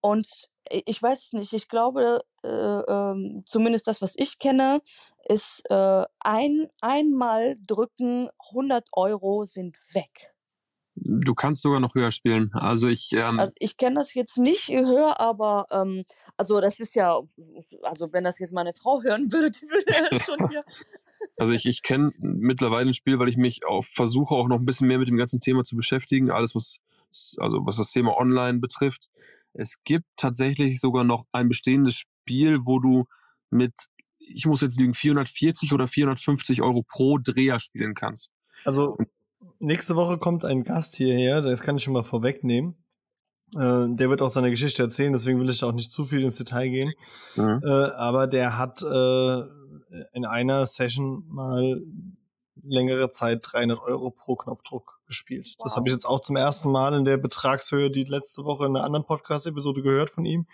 [0.01, 4.83] Und ich weiß es nicht, ich glaube, äh, ähm, zumindest das, was ich kenne,
[5.29, 10.35] ist äh, ein, einmal drücken, 100 Euro sind weg.
[11.03, 12.51] Du kannst sogar noch höher spielen.
[12.53, 16.05] Also ich, ähm, Also ich kenne das jetzt nicht höher, aber ähm,
[16.37, 17.21] also das ist ja,
[17.83, 20.63] also wenn das jetzt meine Frau hören würde, die würde schon hier.
[21.37, 24.67] Also ich, ich kenne mittlerweile ein Spiel, weil ich mich auch versuche, auch noch ein
[24.67, 26.31] bisschen mehr mit dem ganzen Thema zu beschäftigen.
[26.31, 26.79] Alles, was,
[27.39, 29.09] also was das Thema Online betrifft.
[29.53, 33.05] Es gibt tatsächlich sogar noch ein bestehendes Spiel, wo du
[33.51, 33.75] mit,
[34.19, 38.31] ich muss jetzt lügen, 440 oder 450 Euro pro Dreher spielen kannst.
[38.65, 38.97] also
[39.59, 42.77] nächste Woche kommt ein Gast hierher, das kann ich schon mal vorwegnehmen.
[43.55, 46.37] Äh, der wird auch seine Geschichte erzählen, deswegen will ich auch nicht zu viel ins
[46.37, 46.93] Detail gehen.
[47.37, 47.61] Mhm.
[47.65, 49.43] Äh, aber der hat äh,
[50.13, 51.81] in einer Session mal
[52.63, 55.55] längere Zeit 300 Euro pro Knopfdruck gespielt.
[55.61, 55.77] Das Wow.
[55.77, 58.85] habe ich jetzt auch zum ersten Mal in der Betragshöhe die letzte Woche in einer
[58.85, 60.47] anderen Podcast-Episode gehört von ihm.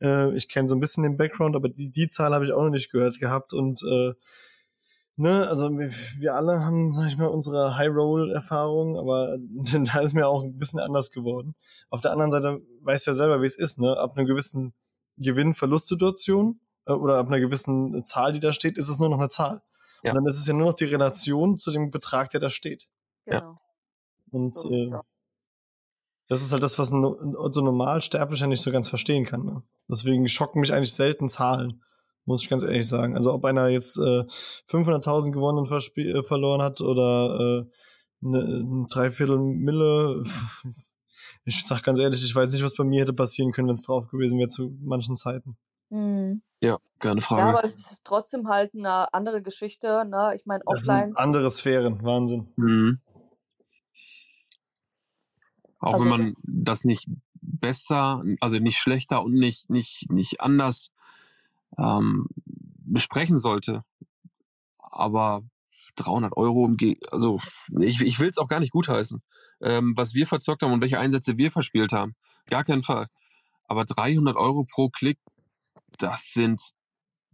[0.00, 2.62] Äh, ich kenne so ein bisschen den Background, aber die, die Zahl habe ich auch
[2.62, 4.12] noch nicht gehört gehabt und äh,
[5.16, 9.38] ne, also wir, wir alle haben, sag ich mal, unsere High-Roll-Erfahrung, aber
[9.84, 11.54] da ist mir auch ein bisschen anders geworden.
[11.90, 13.96] Auf der anderen Seite weißt du ja selber, wie es ist, ne?
[13.96, 14.74] Ab einer gewissen
[15.18, 19.28] Gewinn-Verlust-Situation äh, oder ab einer gewissen Zahl, die da steht, ist es nur noch eine
[19.28, 19.62] Zahl.
[20.02, 20.10] Ja.
[20.10, 22.88] Und dann ist es ja nur noch die Relation zu dem Betrag, der da steht.
[23.26, 23.56] Genau.
[24.30, 24.90] Und So äh,
[26.32, 29.44] das ist halt das, was ein, ein Otto Normalsterblicher nicht so ganz verstehen kann.
[29.44, 29.62] Ne?
[29.86, 31.82] Deswegen schocken mich eigentlich selten Zahlen,
[32.24, 33.16] muss ich ganz ehrlich sagen.
[33.16, 34.24] Also ob einer jetzt äh,
[34.70, 37.70] 500.000 gewonnen und äh, verloren hat oder äh,
[38.20, 40.24] ne, ein Dreiviertel Mille.
[41.44, 43.82] Ich sag ganz ehrlich, ich weiß nicht, was bei mir hätte passieren können, wenn es
[43.82, 45.56] drauf gewesen wäre zu manchen Zeiten.
[45.90, 46.40] Mhm.
[46.60, 47.42] Ja, keine Ja, Frage.
[47.48, 50.04] aber es ist trotzdem halt eine andere Geschichte.
[50.08, 50.34] Ne?
[50.36, 51.06] Ich meine, Das offline.
[51.06, 52.46] sind andere Sphären, Wahnsinn.
[52.54, 53.00] Mhm.
[55.80, 57.08] Auch Also- wenn man das nicht
[57.40, 60.90] besser, also nicht schlechter und nicht, nicht, nicht anders
[61.78, 62.26] ähm,
[62.84, 63.84] besprechen sollte.
[64.78, 65.42] Aber
[65.96, 67.38] 300 Euro, im Ge also
[67.80, 69.22] ich, ich will es auch gar nicht gutheißen,
[69.60, 72.14] ähm, was wir verzockt haben und welche Einsätze wir verspielt haben.
[72.46, 73.08] Gar keinen Fall.
[73.64, 75.18] Aber 300 Euro pro Klick,
[75.98, 76.60] das sind,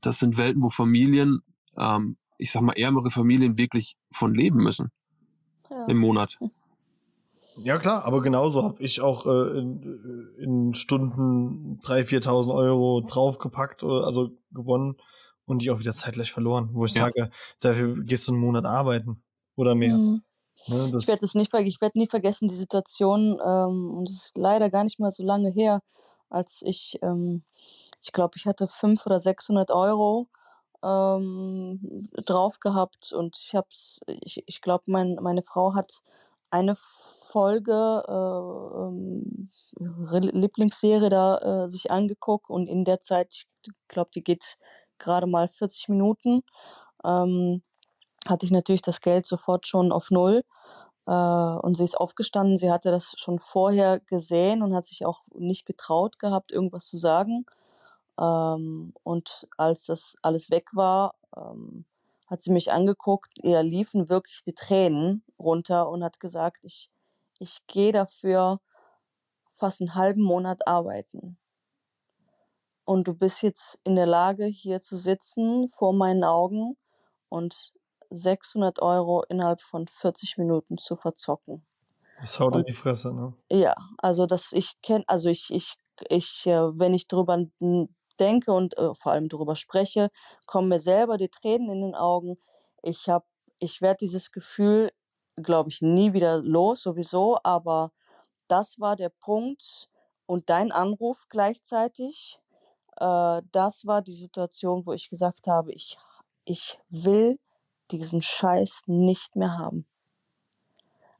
[0.01, 1.41] das sind Welten, wo Familien,
[1.77, 4.91] ähm, ich sag mal, ärmere Familien wirklich von leben müssen
[5.71, 5.87] Ja.
[5.87, 6.39] im Monat.
[7.65, 13.83] Ja klar, aber genauso habe ich auch äh, in, in Stunden 3.000, 4.000 Euro draufgepackt,
[13.83, 14.97] äh, also gewonnen
[15.45, 17.05] und die auch wieder zeitgleich verloren, wo ich Ja.
[17.05, 17.31] sage,
[17.61, 19.23] dafür gehst du einen Monat arbeiten
[19.57, 20.03] oder mehr.
[20.03, 20.23] Mhm.
[20.67, 24.09] Ne, das, Ich werde es nicht, ver- ich werde nie vergessen die Situation ähm, und
[24.09, 25.83] es ist leider gar nicht mal so lange her,
[26.31, 27.45] als ich, ähm,
[28.03, 30.29] ich glaube, ich hatte 500 oder 600 Euro
[30.85, 36.03] ähm, drauf gehabt und ich hab's, ich, ich glaube, mein, meine Frau hat
[36.51, 44.11] eine Folge äh, ähm, Lieblingsserie da äh, sich angeguckt und in der Zeit, ich glaube,
[44.15, 44.59] die geht
[44.99, 46.43] gerade mal 40 Minuten,
[47.05, 47.63] ähm,
[48.27, 50.43] hatte ich natürlich das Geld sofort schon auf Null.
[51.07, 52.59] Äh, und sie ist aufgestanden.
[52.59, 56.99] Sie hatte das schon vorher gesehen und hat sich auch nicht getraut gehabt, irgendwas zu
[56.99, 57.47] sagen.
[58.21, 61.87] Ähm, und als das alles weg war, ähm,
[62.29, 63.31] hat sie mich angeguckt.
[63.43, 66.91] Ihr liefen wirklich die Tränen runter und hat gesagt, ich,
[67.39, 68.61] ich gehe dafür
[69.51, 71.39] fast einen halben Monat arbeiten.
[72.85, 76.77] Und du bist jetzt in der Lage, hier zu sitzen vor meinen Augen
[77.29, 77.73] und
[78.11, 81.67] 600 Euro innerhalb von 40 Minuten zu verzocken.
[82.21, 83.35] das haut in die Fresse, ne?
[83.51, 85.77] Ja, also das ich kenne, also ich, ich,
[86.09, 87.47] ich, äh, wenn ich drüber
[88.21, 90.11] denke und äh, vor allem drüber spreche,
[90.47, 92.39] kommen mir selber die Tränen in den Augen.
[92.83, 93.27] Ich habe,
[93.59, 94.93] ich werde dieses Gefühl,
[95.37, 97.93] glaube ich, nie wieder los, sowieso, aber
[98.49, 99.89] das war der Punkt
[100.27, 102.39] und dein Anruf gleichzeitig,
[102.97, 105.97] äh, das war die Situation, wo ich gesagt habe, ich,
[106.45, 107.39] ich will
[107.91, 109.87] diesen Scheiß nicht mehr haben.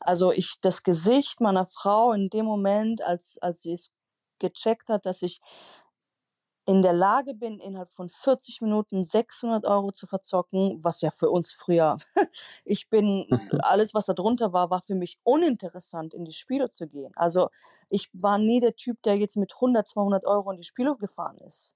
[0.01, 3.93] Also ich, das Gesicht meiner Frau in dem Moment, als, als sie es
[4.39, 5.41] gecheckt hat, dass ich
[6.69, 11.31] in der Lage bin, innerhalb von 40 Minuten 600 Euro zu verzocken, was ja für
[11.31, 11.97] uns früher,
[12.67, 13.27] ich bin,
[13.61, 17.13] alles was da drunter war, war für mich uninteressant, in die Spiele zu gehen.
[17.17, 17.49] Also
[17.89, 21.39] ich war nie der Typ, der jetzt mit 100, 200 Euro in die Spiele gefahren
[21.39, 21.75] ist.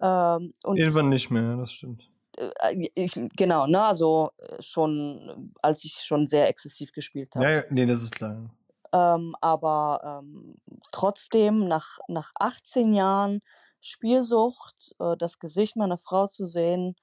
[0.00, 2.10] Ähm, Irgendwann nicht mehr, das stimmt.
[2.38, 7.44] äh, ich, genau, ne, also äh, schon, äh, als ich schon sehr exzessiv gespielt habe.
[7.44, 8.50] Ja, ja, nee, das ist klar.
[8.90, 10.54] Ähm, aber ähm,
[10.92, 13.42] trotzdem, nach, nach 18 Jahren
[13.84, 16.96] Spielsucht, äh, das Gesicht meiner Frau zu sehen,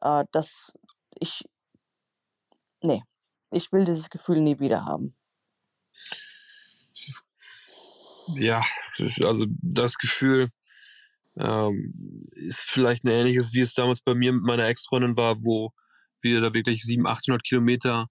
[0.00, 0.74] äh, das
[1.18, 1.44] ich,
[2.80, 3.02] nee,
[3.50, 5.14] ich will dieses Gefühl nie wieder haben.
[8.36, 8.62] Ja,
[9.20, 10.48] also das Gefühl
[11.36, 15.72] ähm, ist vielleicht ein ähnliches, wie es damals bei mir mit meiner Ex-Freundin war, wo
[16.22, 18.08] wir da wirklich 700, 800 Kilometer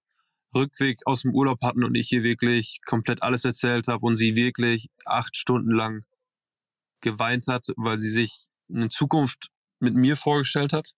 [0.54, 4.36] Rückweg aus dem Urlaub hatten und ich ihr wirklich komplett alles erzählt habe und sie
[4.36, 6.02] wirklich acht Stunden lang
[7.04, 9.50] geweint hat, weil sie sich eine Zukunft
[9.80, 10.94] mit mir vorgestellt hat.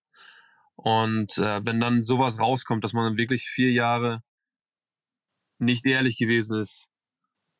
[0.75, 4.21] Und äh, wenn dann sowas rauskommt, dass man dann wirklich vier Jahre
[5.57, 6.87] nicht ehrlich gewesen ist,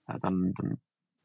[0.08, 0.78] ja, dann, dann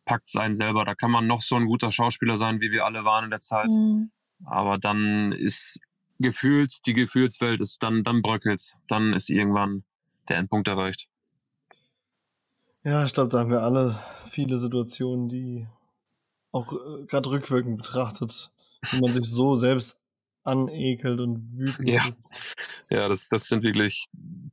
[0.05, 0.85] packt es einen selber.
[0.85, 3.41] Da kann man noch so ein guter Schauspieler sein, wie wir alle waren in der
[3.41, 3.69] Zeit.
[3.69, 4.11] Mhm.
[4.45, 5.79] Aber dann ist
[6.19, 8.75] gefühlt, die Gefühlswelt ist dann, dann bröckelt's.
[8.89, 9.85] Dann ist irgendwann
[10.29, 11.09] der Endpunkt erreicht.
[12.83, 15.67] Ja, ich glaube, da haben wir alle viele Situationen, die
[16.53, 18.51] auch äh, gerade rückwirkend betrachtet,
[18.91, 20.03] wo man sich so selbst
[20.43, 22.05] anekelt und wütend Ja.
[22.07, 22.17] wird.
[22.89, 24.07] Ja, das, das sind wirklich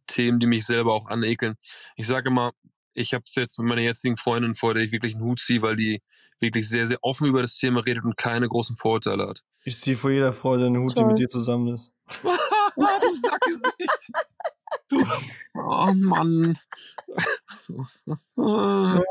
[0.06, 1.56] Themen, die mich selber auch anekeln.
[1.96, 2.54] Ich sage immer,
[2.94, 5.62] ich habe es jetzt mit meiner jetzigen Freundin vor, der ich wirklich einen Hut ziehe,
[5.62, 6.02] weil die
[6.40, 9.42] wirklich sehr, sehr offen über das Thema redet und keine großen Vorurteile hat.
[9.64, 11.08] Ich ziehe vor jeder Frau einen Hut, die Toll.
[11.08, 11.92] mit dir zusammen ist.
[12.24, 13.97] du Sackgesicht.
[14.90, 15.04] Du,
[15.56, 16.58] oh Mann.
[18.38, 19.02] Ah,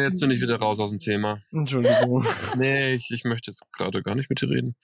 [0.00, 1.40] Jetzt bin ich wieder raus aus dem Thema.
[1.52, 2.24] Entschuldigung.
[2.56, 4.76] Nee, ich, ich möchte jetzt gerade gar nicht mit dir reden.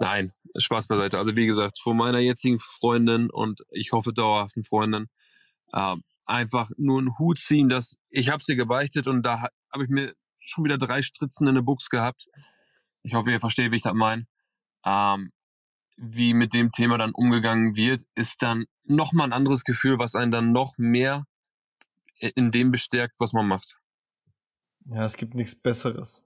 [0.00, 1.18] Nein, Spaß beiseite.
[1.18, 5.08] Also wie gesagt, von meiner jetzigen Freundin und ich hoffe dauerhaften Freundin,
[5.72, 9.84] äh, einfach nur einen Hut ziehen, dass ich habe sie gebeichtet und da ha- habe
[9.84, 12.26] ich mir schon wieder drei Stritzen in der Buchs gehabt.
[13.02, 14.26] Ich hoffe, ihr versteht, wie ich das meine.
[14.84, 15.30] Ähm,
[15.96, 20.30] wie mit dem Thema dann umgegangen wird, ist dann nochmal ein anderes Gefühl, was einen
[20.30, 21.26] dann noch mehr
[22.18, 23.78] in dem bestärkt, was man macht.
[24.86, 26.22] Ja, es gibt nichts Besseres,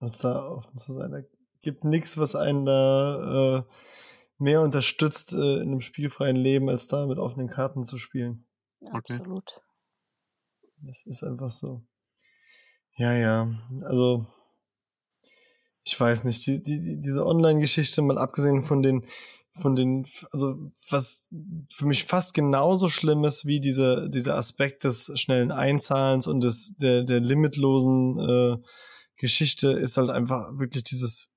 [0.00, 1.10] als da offen zu sein.
[1.10, 1.20] Da
[1.62, 3.62] gibt nichts, was einen da äh,
[4.38, 8.46] mehr unterstützt äh, in einem spielfreien Leben, als da mit offenen Karten zu spielen.
[8.80, 9.14] Okay.
[9.14, 9.60] Absolut.
[10.80, 11.84] Das ist einfach so.
[12.96, 13.52] Ja, ja.
[13.82, 14.26] Also,
[15.88, 19.04] ich weiß nicht, die, die, die- diese Online-Geschichte, mal abgesehen von den,
[19.60, 20.54] von den, also
[20.90, 21.28] was
[21.70, 26.76] für mich fast genauso schlimm ist wie dieser, dieser Aspekt des schnellen Einzahlens und des,
[26.76, 28.56] der, der limitlosen äh,
[29.16, 31.28] Geschichte, ist halt einfach wirklich dieses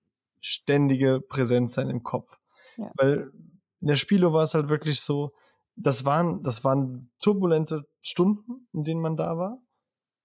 [0.41, 2.37] ständige Präsenzsein im Kopf.
[2.77, 2.91] Ja.
[2.97, 3.31] Weil
[3.79, 5.31] in der Spielo war es halt wirklich so,
[5.75, 9.57] das waren, das waren turbulente Stunden, in denen man da war.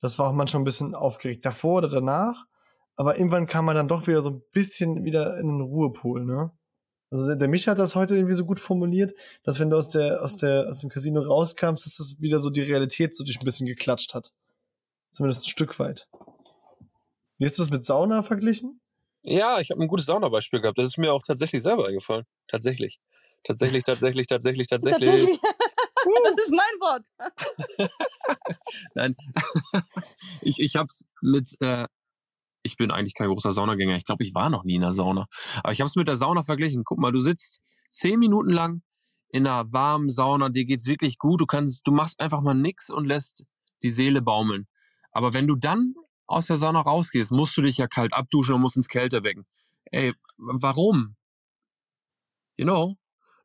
[0.03, 2.45] Das war auch manchmal ein bisschen aufgeregt davor oder danach.
[2.97, 6.51] Aber irgendwann kam man dann doch wieder so ein bisschen wieder in den Ruhepol, ne?
[7.11, 9.91] Also der, der Micha hat das heute irgendwie so gut formuliert, dass wenn du aus
[9.91, 13.39] der, aus der, aus dem Casino rauskamst, dass das wieder so die Realität so dich
[13.39, 14.33] ein bisschen geklatscht hat.
[15.11, 16.09] Zumindest ein Stück weit.
[17.39, 18.81] Wie hast du das mit Sauna verglichen?
[19.23, 20.79] Ja, ich habe ein gutes Saunabeispiel gehabt.
[20.79, 22.25] Das ist mir auch tatsächlich selber eingefallen.
[22.49, 22.99] Tatsächlich.
[23.45, 25.09] Tatsächlich, tatsächlich, tatsächlich, tatsächlich.
[25.09, 25.41] Tatsächlich.
[26.25, 27.05] das ist mein Wort.
[28.95, 29.17] Nein.
[30.43, 31.87] ich ich habe es mit, äh,
[32.67, 33.97] ich bin eigentlich kein großer Saunagänger.
[33.97, 35.27] Ich glaube, ich war noch nie in der Sauna.
[35.63, 36.85] Aber ich habe es mit der Sauna verglichen.
[36.85, 37.61] Guck mal, du sitzt
[37.91, 38.83] zehn Minuten lang
[39.29, 41.41] in einer warmen Sauna, dir geht's wirklich gut.
[41.41, 43.45] Du kannst, du machst einfach mal nix und lässt
[43.83, 44.67] die Seele baumeln.
[45.13, 45.95] Aber wenn du dann
[46.27, 49.45] aus der Sauna rausgehst, musst du dich ja kalt abduschen und musst ins Kältebecken.
[49.87, 51.17] Ey, warum?
[52.57, 52.97] You know?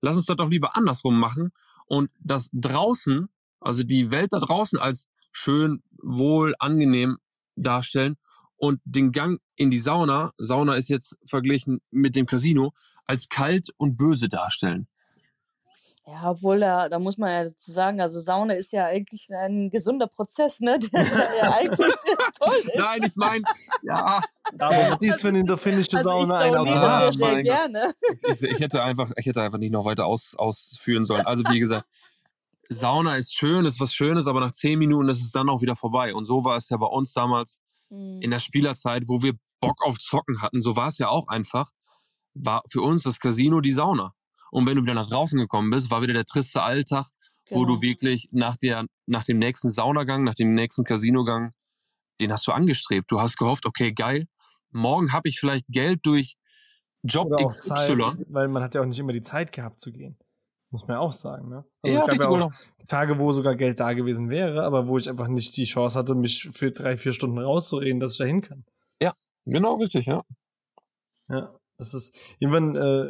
[0.02, 1.52] Lass uns das doch lieber andersrum machen
[1.86, 7.18] und das draußen, also die Welt da draußen als schön, wohl, angenehm
[7.56, 8.18] darstellen
[8.62, 12.74] und den Gang in die Sauna, Sauna ist jetzt verglichen mit dem Casino,
[13.08, 14.88] als kalt und böse darstellen.
[16.06, 19.72] Ja, obwohl da, da muss man ja dazu sagen, also Sauna ist ja eigentlich ein
[19.72, 20.78] gesunder Prozess, ne?
[20.94, 21.96] Der, der ja eigentlich
[22.38, 22.76] toll ist.
[22.76, 23.44] Nein, ich meine,
[23.82, 24.22] ja,
[24.60, 27.34] Aber was ist, wenn in der finnischen Also ich Sauna ein sauniere Automat sehr, sehr
[27.34, 27.54] mein Gott.
[27.54, 27.94] gerne.
[28.32, 31.26] ich, ich hätte einfach, ich hätte einfach nicht noch weiter aus, ausführen sollen.
[31.26, 31.88] Also wie gesagt,
[32.70, 35.76] Sauna ist schön, ist was Schönes, aber nach zehn Minuten ist es dann auch wieder
[35.76, 36.14] vorbei.
[36.14, 37.60] Und so war es ja bei uns damals
[37.92, 38.22] Hm.
[38.22, 40.62] in der Spielerzeit, wo wir Bock auf Zocken hatten.
[40.62, 41.70] So war es ja auch einfach.
[42.34, 44.14] War für uns das Casino die Sauna.
[44.52, 47.08] Und wenn du wieder nach draußen gekommen bist, war wieder der triste Alltag,
[47.50, 47.82] wo du Genau.
[47.82, 51.52] wirklich nach, der, nach dem nächsten Saunagang, nach dem nächsten Casinogang,
[52.20, 53.12] den hast du angestrebt.
[53.12, 54.28] Du hast gehofft, okay, geil,
[54.72, 56.36] morgen habe ich vielleicht Geld durch
[57.04, 57.62] Job oder XY.
[57.62, 60.18] Zeit, weil man hat ja auch nicht immer die Zeit gehabt zu gehen.
[60.72, 61.66] Muss man ja auch sagen, ne?
[61.82, 62.52] Also Ja, es gab ja auch oder?
[62.88, 66.16] Tage, wo sogar Geld da gewesen wäre, aber wo ich einfach nicht die Chance hatte,
[66.16, 68.66] mich für drei, vier Stunden rauszureden, dass ich da hin kann.
[69.46, 70.24] Genau, richtig, ja.
[71.30, 73.10] Ja, das ist irgendwann äh,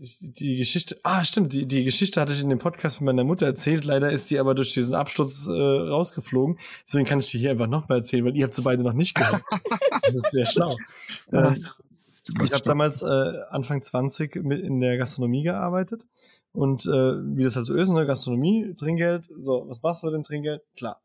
[0.00, 0.98] die, Geschichte.
[1.02, 3.84] Ah, stimmt, die, die Geschichte hatte ich in dem Podcast mit meiner Mutter erzählt.
[3.84, 6.58] Leider ist die aber durch diesen Absturz äh, rausgeflogen.
[6.86, 9.14] Deswegen kann ich die hier einfach nochmal erzählen, weil ihr habt sie beide noch nicht
[9.14, 9.42] gehört.
[10.02, 10.76] das ist sehr schlau.
[11.30, 11.56] Ähm,
[12.42, 16.06] ich habe damals äh, Anfang 20 mit in der Gastronomie gearbeitet
[16.52, 20.14] und äh, wie das halt so ist, ne, Gastronomie, Trinkgeld, so, was machst du mit
[20.14, 20.62] dem Trinkgeld?
[20.76, 21.00] Klar.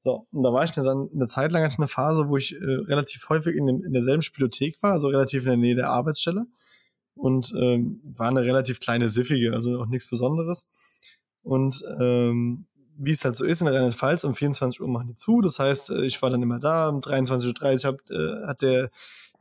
[0.00, 2.64] So, und da war ich dann eine Zeit lang hatte eine Phase, wo ich äh,
[2.64, 6.46] relativ häufig in, dem, in derselben Spielothek war, also relativ in der Nähe der Arbeitsstelle
[7.14, 10.66] und ähm, war eine relativ kleine Siffige, also auch nichts Besonderes.
[11.42, 15.40] Und ähm, wie es halt so ist in Rheinland-Pfalz, um 24 Uhr machen die zu.
[15.40, 18.90] Das heißt, äh, ich war dann immer da, um 23.30 Uhr hab, äh, hat der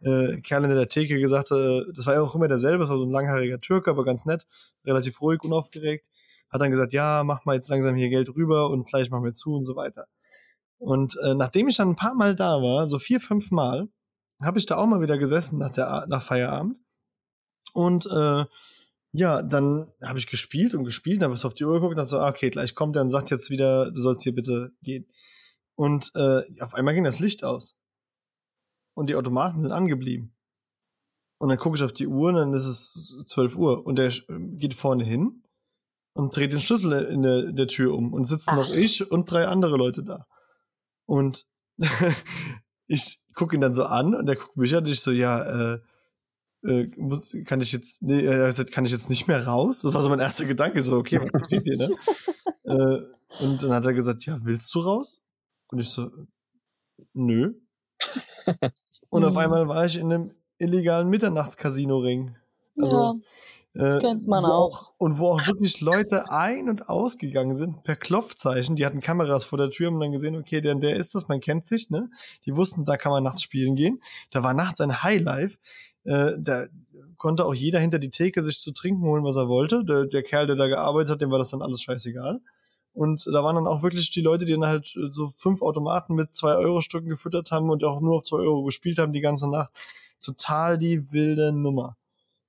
[0.01, 2.97] äh, Kerl in der Theke gesagt, äh, das war ja auch immer derselbe, das war
[2.97, 4.47] so ein langhaariger Türke, aber ganz nett,
[4.85, 6.07] relativ ruhig, unaufgeregt.
[6.49, 9.33] Hat dann gesagt, ja, mach mal jetzt langsam hier Geld rüber und gleich machen wir
[9.33, 10.07] zu und so weiter.
[10.77, 13.89] Und äh, nachdem ich dann ein paar Mal da war, so vier, fünf Mal,
[14.41, 16.77] habe ich da auch mal wieder gesessen nach, der, nach Feierabend.
[17.73, 18.45] Und äh,
[19.11, 22.09] ja, dann habe ich gespielt und gespielt, habe ich auf die Uhr geguckt und dachte
[22.09, 25.07] so, ah, okay, gleich kommt er und sagt jetzt wieder, du sollst hier bitte gehen.
[25.75, 27.75] Und äh, auf einmal ging das Licht aus.
[28.97, 30.33] Und die Automaten sind angeblieben.
[31.37, 33.85] Und dann gucke ich auf die Uhr und dann ist es 12 Uhr.
[33.85, 34.11] Und der
[34.57, 35.43] geht vorne hin
[36.13, 39.29] und dreht den Schlüssel in der, in der Tür um und sitzen noch ich und
[39.29, 40.25] drei andere Leute da.
[41.05, 41.45] Und
[42.87, 45.43] ich gucke ihn dann so an und er guckt mich an und ich so, ja,
[45.75, 45.79] äh,
[46.63, 49.81] äh, muss, kann ich jetzt, nee, er hat kann ich jetzt nicht mehr raus?
[49.83, 51.95] Das war so mein erster Gedanke, so, okay, was passiert hier, ne?
[52.63, 55.21] äh, und dann hat er gesagt, ja, willst du raus?
[55.67, 56.09] Und ich so,
[57.13, 57.53] nö.
[59.09, 59.37] und auf Mhm.
[59.37, 62.35] einmal war ich in einem illegalen Mitternachtscasino-Ring.
[62.81, 63.13] Also,
[63.75, 64.93] ja, äh, kennt man auch.
[64.97, 68.75] Und wo auch wirklich Leute ein- und ausgegangen sind per Klopfzeichen.
[68.75, 71.39] Die hatten Kameras vor der Tür und dann gesehen, okay, der, der ist das, man
[71.39, 72.09] kennt sich, ne?
[72.45, 74.01] Die wussten, da kann man nachts spielen gehen.
[74.31, 75.57] Da war nachts ein Highlife.
[76.03, 76.65] Äh, da
[77.17, 79.83] konnte auch jeder hinter die Theke sich zu trinken holen, was er wollte.
[79.83, 82.39] Der, der Kerl, der da gearbeitet hat, dem war das dann alles scheißegal.
[82.97, 86.15] Und da waren dann auch wirklich die Leute, die dann halt äh, so fünf Automaten
[86.15, 89.21] mit zwei Euro Stücken gefüttert haben und auch nur auf zwei Euro gespielt haben die
[89.21, 89.69] ganze Nacht.
[90.19, 91.95] Total die wilde Nummer.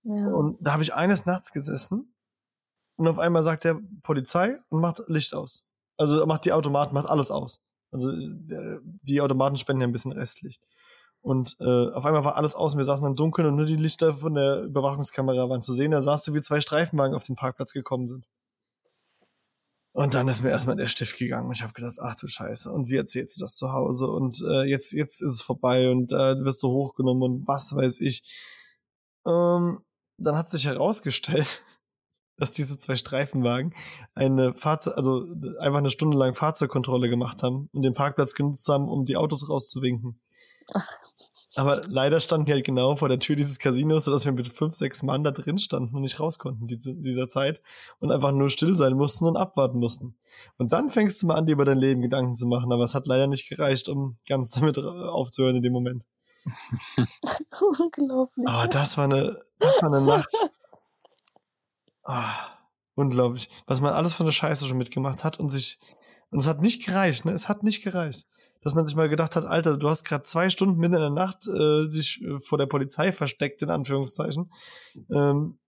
[0.05, 0.29] Ja.
[0.29, 2.15] Und da habe ich eines Nachts gesessen
[2.97, 5.65] und auf einmal sagt der Polizei und macht Licht aus.
[5.99, 7.61] Also macht die Automaten, macht alles aus.
[7.91, 10.67] Also äh, die Automaten spenden ja ein bisschen Restlicht.
[11.21, 13.77] Und äh, auf einmal war alles aus und wir saßen im Dunkeln und nur die
[13.77, 15.91] Lichter von der Überwachungskamera waren zu sehen.
[15.91, 18.25] Da sahst du, wie zwei Streifenwagen auf den Parkplatz gekommen sind.
[19.93, 22.71] Und dann ist mir erstmal der Stift gegangen und ich habe gedacht, ach du Scheiße,
[22.71, 24.09] und wie erzählst du das zu Hause?
[24.09, 28.01] Und äh, jetzt, jetzt ist es vorbei und äh, wirst du hochgenommen und was weiß
[28.01, 28.23] ich.
[29.27, 29.81] Ähm,
[30.19, 31.65] dann hat sich herausgestellt,
[32.37, 33.75] dass diese zwei Streifenwagen
[34.15, 35.27] eine Fahrzeug, also
[35.59, 39.49] einfach eine Stunde lang Fahrzeugkontrolle gemacht haben und den Parkplatz genutzt haben, um die Autos
[39.49, 40.21] rauszuwinken.
[41.55, 44.75] Aber leider standen die halt genau vor der Tür dieses Casinos, sodass wir mit fünf,
[44.75, 47.63] sechs Mann da drin standen und nicht raus konnten diese, dieser Zeit
[48.01, 50.15] und einfach nur still sein mussten und abwarten mussten.
[50.59, 52.95] Und dann fängst du mal an, dir über dein Leben Gedanken zu machen, aber es
[52.95, 56.05] hat leider nicht gereicht, um ganz damit aufzuhören in dem Moment.
[57.81, 58.47] Unglaublich.
[58.47, 60.31] Aber das war eine, das war eine Nacht.
[62.05, 62.59] Ah,
[62.95, 63.51] unglaublich.
[63.67, 65.79] Was man alles von der Scheiße schon mitgemacht hat und sich,
[66.31, 67.33] und es hat nicht gereicht, ne?
[67.33, 68.27] Es hat nicht gereicht.
[68.61, 71.11] Dass man sich mal gedacht hat, Alter, du hast gerade zwei Stunden mitten in der
[71.11, 74.53] Nacht äh, dich äh, vor der Polizei versteckt, in Anführungszeichen.
[75.11, 75.59] Ähm,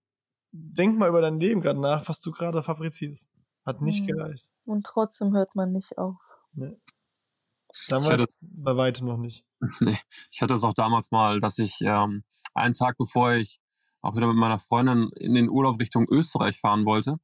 [0.51, 3.31] denk mal über dein Leben gerade nach, was du gerade fabrizierst.
[3.65, 4.07] Hat nicht Mhm.
[4.07, 4.51] gereicht.
[4.65, 6.17] Und trotzdem hört man nicht auf.
[6.53, 6.79] Ne?
[7.73, 9.45] Ich Damals hatte- bei weitem noch nicht.
[9.79, 9.97] Nee,
[10.31, 12.23] ich hatte es auch damals mal, dass ich ähm,
[12.53, 13.61] einen Tag bevor ich
[14.01, 17.17] auch wieder mit meiner Freundin in den Urlaub Richtung Österreich fahren wollte,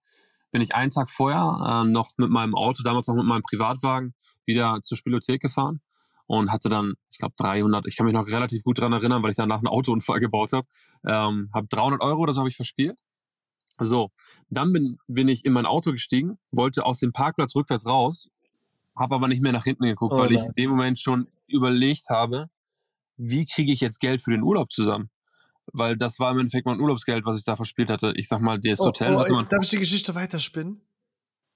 [0.52, 4.14] bin ich einen Tag vorher äh, noch mit meinem Auto, damals noch mit meinem Privatwagen,
[4.48, 5.82] wieder zur Spielothek gefahren
[6.28, 9.32] und hatte dann, ich glaube, 300, ich kann mich noch relativ gut dran erinnern, weil
[9.32, 10.68] ich danach einen Autounfall gebaut habe,
[11.06, 13.00] ähm, habe 300 Euro so habe ich verspielt.
[13.80, 14.10] So,
[14.50, 18.30] dann bin, bin ich in mein Auto gestiegen, wollte aus dem Parkplatz rückwärts raus,
[18.96, 22.10] habe aber nicht mehr nach hinten geguckt, Oh weil ich in dem Moment schon überlegt
[22.10, 22.50] habe,
[23.18, 25.10] wie kriege ich jetzt Geld für den Urlaub zusammen?
[25.74, 28.14] Weil das war im Endeffekt mein Urlaubsgeld, was ich da verspielt hatte.
[28.16, 29.50] Ich sag mal, das Hotel oh, hatte oh, man.
[29.50, 30.82] darf ich die Geschichte weiterspinnen?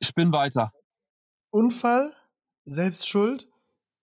[0.02, 0.74] Spinn weiter.
[1.50, 2.14] Unfall,
[2.66, 3.48] Selbstschuld.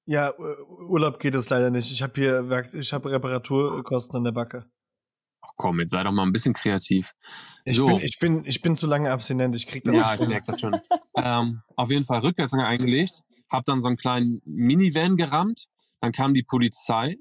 [0.07, 1.91] Ja, Ur- Urlaub geht es leider nicht.
[1.93, 4.65] Ich habe hier ich habe Reparaturkosten an der Backe.
[5.43, 7.13] Ach komm, jetzt sei doch mal ein bisschen kreativ.
[7.65, 7.87] Ich, So.
[7.87, 9.55] bin, ich, bin, ich bin zu lange abstinent.
[9.55, 10.81] Ich krieg das Ja, ich merke das schon.
[11.17, 15.67] ähm, auf jeden Fall Rückwärtsgang eingelegt, habe dann so einen kleinen Minivan gerammt,
[16.01, 17.17] dann kam die Polizei,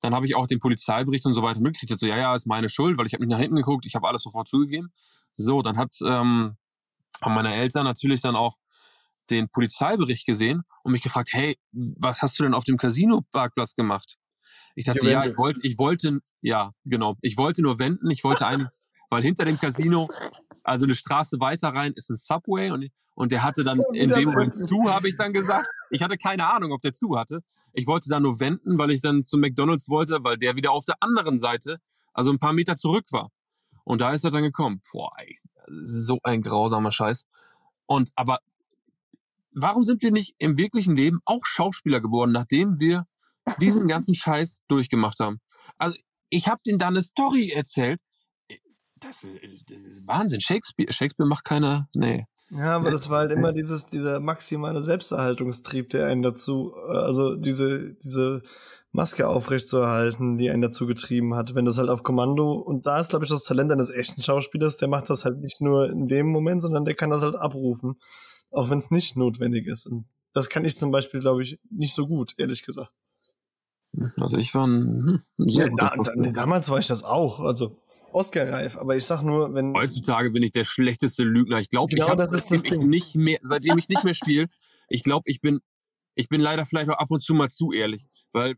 [0.00, 1.98] dann habe ich auch den Polizeibericht und so weiter mitgekriegt.
[1.98, 4.08] So, ja, ja, ist meine Schuld, weil ich habe nicht nach hinten geguckt, ich habe
[4.08, 4.92] alles sofort zugegeben.
[5.36, 6.56] So, dann hat ähm,
[7.22, 8.56] haben meine Eltern natürlich dann auch
[9.30, 14.16] den Polizeibericht gesehen und mich gefragt, hey, was hast du denn auf dem Casino-Parkplatz gemacht?
[14.74, 18.46] Ich dachte, ja, ich wollte, ich wollte, ja, genau, ich wollte nur wenden, ich wollte
[18.46, 18.68] einen,
[19.10, 20.08] weil hinter dem Casino
[20.64, 24.30] also eine Straße weiter rein ist ein Subway und, und der hatte dann in dem
[24.30, 25.68] Moment zu, habe ich dann gesagt.
[25.90, 27.42] Ich hatte keine Ahnung, ob der zu hatte.
[27.72, 30.84] Ich wollte da nur wenden, weil ich dann zum McDonalds wollte, weil der wieder auf
[30.84, 31.78] der anderen Seite,
[32.12, 33.30] also ein paar Meter zurück war.
[33.84, 34.80] Und da ist er dann gekommen.
[34.92, 35.38] Boah, ey,
[35.82, 37.24] so ein grausamer Scheiß.
[37.86, 38.40] Und aber
[39.54, 43.04] warum sind wir nicht im wirklichen Leben auch Schauspieler geworden, nachdem wir
[43.60, 45.38] diesen ganzen Scheiß durchgemacht haben?
[45.78, 45.96] Also
[46.30, 48.00] ich habe denen da eine Story erzählt.
[49.00, 50.40] Das, ist- das Wahnsinn.
[50.40, 51.88] Shakespeare, Shakespeare macht keine.
[51.94, 52.24] Nee.
[52.50, 57.34] Ja, aber das war halt immer dieses, dieser maximale Selbsterhaltungstrieb, der einen dazu, äh, also
[57.34, 58.42] diese, diese
[58.92, 63.00] Maske aufrechtzuerhalten, die einen dazu getrieben hat, wenn du es halt auf Kommando, und da
[63.00, 66.08] ist, glaube ich, das Talent eines echten Schauspielers, der macht das halt nicht nur in
[66.08, 67.94] dem Moment, sondern der kann das halt abrufen,
[68.52, 69.86] auch wenn es nicht notwendig ist.
[69.86, 72.92] Und das kann ich zum Beispiel, glaube ich, nicht so gut, ehrlich gesagt.
[74.18, 77.76] Also ich war ein hm, sehr Ja, da, da, damals war ich das auch, also
[78.12, 79.74] Oscar-reif, aber ich sag nur, wenn.
[79.74, 81.60] Heutzutage bin ich der schlechteste Lügner.
[81.60, 84.48] Ich glaube, Genau ich habe seitdem ich nicht mehr, seitdem ich nicht mehr spiele,
[84.88, 85.60] ich glaube, ich bin,
[86.14, 88.56] ich bin leider vielleicht auch ab und zu mal zu ehrlich, weil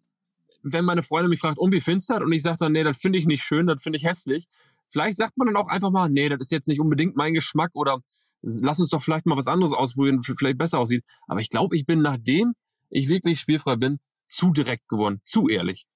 [0.62, 2.22] wenn meine Freundin mich fragt, um wie findest du das?
[2.22, 4.49] Und ich sage dann, nee, das finde ich nicht schön, das finde ich hässlich.
[4.88, 7.70] Vielleicht sagt man dann auch einfach mal, nee, das ist jetzt nicht unbedingt mein Geschmack
[7.74, 8.01] oder
[8.45, 11.05] lass uns doch vielleicht mal was anderes ausprobieren, vielleicht besser aussieht.
[11.26, 12.55] Aber ich glaube, ich bin, nachdem
[12.90, 15.86] ich wirklich spielfrei bin, zu direkt geworden, zu ehrlich.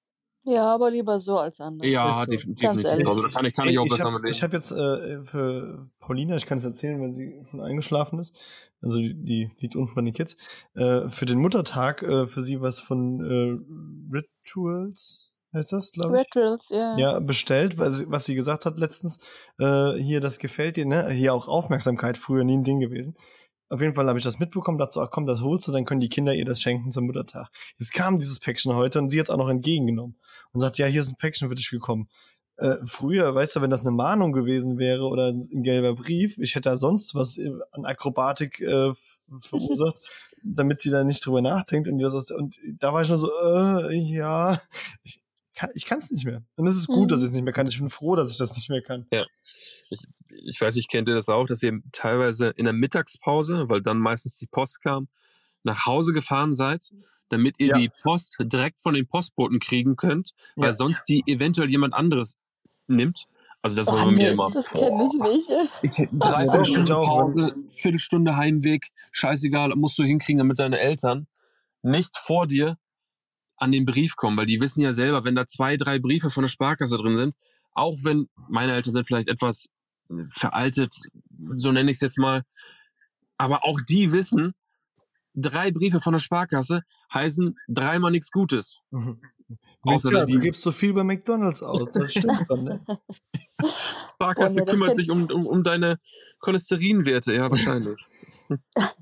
[0.43, 1.87] Ja, aber lieber so als anders.
[1.87, 2.31] Ja, so.
[2.31, 2.85] def Ganz definitiv.
[2.85, 3.07] ehrlich.
[3.07, 5.89] Also, da kann ich, kann ich auch ich besser hab, ich habe jetzt äh, für
[5.99, 8.35] Paulina, ich kann es erzählen, weil sie schon eingeschlafen ist.
[8.81, 10.37] Also die, die liegt unten bei den Kids.
[10.73, 16.25] Äh, für den Muttertag äh, für sie was von äh, Rituals heißt das, glaube ich.
[16.25, 16.97] Rituals, ja.
[16.97, 19.19] Ja, bestellt, weil sie, was sie gesagt hat letztens,
[19.59, 21.09] äh, hier, das gefällt dir, ne?
[21.09, 23.15] Hier auch Aufmerksamkeit, früher nie ein Ding gewesen.
[23.69, 26.01] Auf jeden Fall habe ich das mitbekommen, dazu, ach komm, das holst du, dann können
[26.01, 27.49] die Kinder ihr das schenken zum Muttertag.
[27.77, 30.17] Jetzt kam dieses Päckchen heute und sie hat es auch noch entgegengenommen
[30.51, 32.09] und sagt, ja, hier ist ein Päckchen für dich gekommen.
[32.57, 36.55] Äh, früher, weißt du, wenn das eine Mahnung gewesen wäre oder ein gelber Brief, ich
[36.55, 38.91] hätte da sonst was äh, an Akrobatik äh,
[39.39, 40.09] verursacht,
[40.43, 43.17] damit die da nicht drüber nachdenkt und die das aus, und da war ich nur
[43.17, 44.59] so, äh, ja,
[45.03, 45.21] ich
[45.59, 46.41] kann ich kann's nicht mehr.
[46.55, 47.07] Und es ist gut, Mhm.
[47.09, 47.67] dass ich es nicht mehr kann.
[47.67, 49.05] Ich bin froh, dass ich das nicht mehr kann.
[49.89, 49.99] ich,
[50.29, 53.97] ich weiß nicht, kennt ihr das auch, dass ihr teilweise in der Mittagspause, weil dann
[53.97, 55.07] meistens die Post kam,
[55.63, 56.91] nach Hause gefahren seid,
[57.29, 57.77] damit ihr Ja.
[57.77, 60.75] die Post direkt von den Postboten kriegen könnt, weil Ja.
[60.75, 62.37] sonst die eventuell jemand anderes
[62.87, 63.25] nimmt.
[63.61, 64.51] Also das war Oh, bei mir nee, immer.
[64.51, 65.49] das kenne ich nicht.
[65.81, 70.59] Ich, Ja, dreiviertel doch, Stunde ich auch, Pause, Viertelstunde Heimweg, scheißegal, musst du hinkriegen, damit
[70.59, 71.27] deine Eltern
[71.81, 72.77] nicht vor dir
[73.59, 76.43] an den Brief kommen, weil die wissen ja selber, wenn da zwei, drei Briefe von
[76.43, 77.35] der Sparkasse drin sind,
[77.73, 79.67] auch wenn meine Eltern sind vielleicht etwas
[80.31, 80.93] veraltet,
[81.55, 82.43] so nenne ich es jetzt mal,
[83.37, 84.53] aber auch die wissen,
[85.35, 86.81] drei Briefe von der Sparkasse
[87.13, 88.77] heißen dreimal nichts Gutes.
[88.91, 89.21] Mhm.
[89.83, 91.89] Außer ja, die- du gibst so viel bei McDonalds aus.
[91.91, 92.85] Das stimmt schon, ne?
[94.15, 95.99] Sparkasse Boah, das kümmert sich um, um, um deine
[96.39, 97.97] Cholesterinwerte, ja, wahrscheinlich.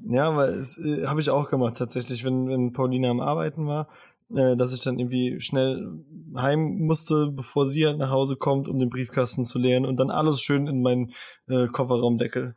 [0.09, 3.87] Ja, weil es äh, habe ich auch gemacht tatsächlich, wenn, wenn Paulina am Arbeiten war,
[4.35, 6.03] äh, dass ich dann irgendwie schnell
[6.35, 10.09] heim musste, bevor sie halt nach Hause kommt, um den Briefkasten zu leeren und dann
[10.11, 11.13] alles schön in meinen
[11.47, 12.55] äh, Kofferraumdeckel.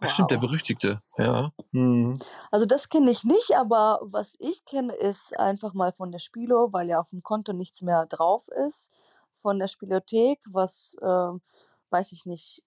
[0.00, 0.46] Ach, stimmt, der Wow.
[0.48, 1.52] berüchtigte, ja.
[1.72, 2.18] Mhm.
[2.50, 6.72] Also das kenne ich nicht, aber was ich kenne, ist einfach mal von der Spilo,
[6.72, 8.92] weil ja auf dem Konto nichts mehr drauf ist,
[9.34, 11.42] von der Spielothek, was, ähm,
[11.90, 12.62] weiß ich nicht,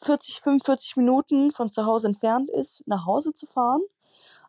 [0.00, 3.82] 40, 45 Minuten von zu Hause entfernt ist, nach Hause zu fahren,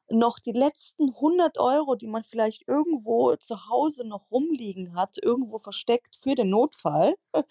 [0.10, 5.60] noch die letzten 100 Euro, die man vielleicht irgendwo zu Hause noch rumliegen hat, irgendwo
[5.60, 7.16] versteckt für den Notfall,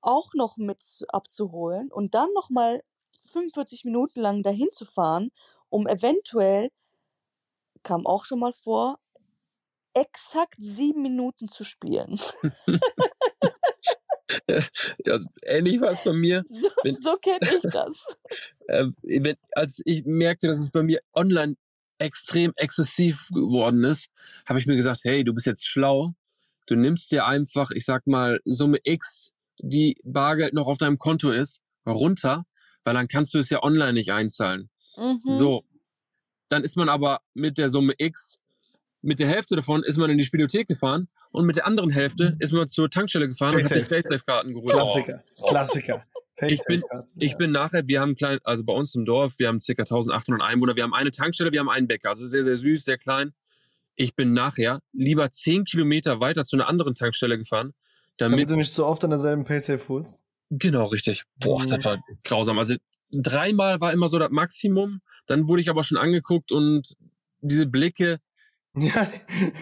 [0.00, 2.82] auch noch mit abzuholen und dann noch mal
[3.22, 5.30] 45 Minuten lang dahin zu fahren,
[5.68, 6.68] um eventuell,
[7.82, 8.98] kam auch schon mal vor,
[9.94, 12.18] exakt sieben Minuten zu spielen.
[15.06, 16.42] Also ähnlich war es bei mir.
[16.44, 16.68] So,
[16.98, 18.16] so kenne ich das.
[18.68, 21.56] äh, wenn, als ich merkte, dass es bei mir online
[21.98, 24.10] extrem exzessiv geworden ist,
[24.46, 26.10] habe ich mir gesagt, hey, du bist jetzt schlau.
[26.66, 31.30] Du nimmst dir einfach, ich sag mal, Summe X, die Bargeld noch auf deinem Konto
[31.30, 32.44] ist, runter,
[32.84, 34.70] weil dann kannst du es ja online nicht einzahlen.
[34.96, 35.20] Mhm.
[35.26, 35.64] So.
[36.48, 38.38] Dann ist man aber mit der Summe X,
[39.02, 42.36] mit der Hälfte davon ist man in die Spielothek gefahren und mit der anderen Hälfte
[42.38, 44.02] ist man zur Tankstelle gefahren und hat sich Paysafe.
[44.02, 44.72] Paysafe-Karten geholt.
[44.72, 45.22] Klassiker.
[45.46, 46.06] Klassiker.
[46.48, 46.82] Ich bin-
[47.16, 49.72] Ich bin nachher, wir haben klein, also bei uns im Dorf, wir haben ca.
[49.84, 52.98] 1800 Einwohner, wir haben eine Tankstelle, wir haben einen Bäcker, also sehr, sehr süß, sehr
[52.98, 53.32] klein.
[53.96, 57.72] Ich bin nachher lieber 10 Kilometer weiter zu einer anderen Tankstelle gefahren,
[58.16, 58.50] Damit damit.
[58.50, 60.22] du nicht so oft an derselben Paysafe holst.
[60.50, 61.22] Genau, richtig.
[61.36, 61.68] Boah, Mhm.
[61.68, 62.58] das war grausam.
[62.58, 62.74] Also
[63.12, 66.94] dreimal war immer so das Maximum, dann wurde ich aber schon angeguckt und
[67.40, 68.18] diese Blicke,
[68.76, 69.06] Ja,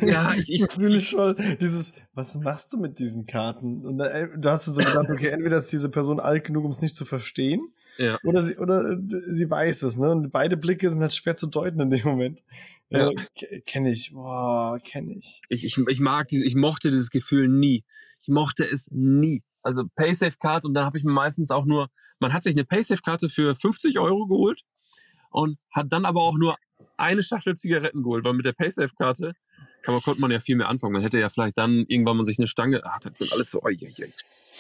[0.01, 3.85] Ja, ich- ich- fühle schon dieses, was machst du mit diesen Karten?
[3.85, 6.65] Und dann, äh, du hast dann so gedacht, okay, entweder ist diese Person alt genug,
[6.65, 8.19] um es nicht zu verstehen, Ja.
[8.25, 8.97] oder sie, oder äh,
[9.27, 10.11] sie weiß es, ne?
[10.11, 12.43] Und beide Blicke sind halt schwer zu deuten in dem Moment.
[12.91, 13.11] Ja.
[13.11, 15.43] Äh, ke- kenn ich, boah, kenn ich.
[15.49, 17.85] ich, ich, ich mag dieses, ich mochte dieses Gefühl nie.
[18.23, 19.43] Ich mochte es nie.
[19.63, 21.89] Also Paysafe-Card und dann habe ich mir meistens auch nur,
[22.19, 24.63] man hat sich eine Paysafe-Karte für 50 Euro geholt
[25.31, 26.57] und hat dann aber auch nur
[27.03, 29.35] eine Schachtel Zigaretten geholt, weil mit der Paysafe-Karte
[29.85, 30.93] kann man, konnte man ja viel mehr anfangen.
[30.95, 33.63] Man hätte ja vielleicht dann irgendwann mal sich eine Stange, ach, das sind alles so,
[33.63, 34.13] oi, oi, oi.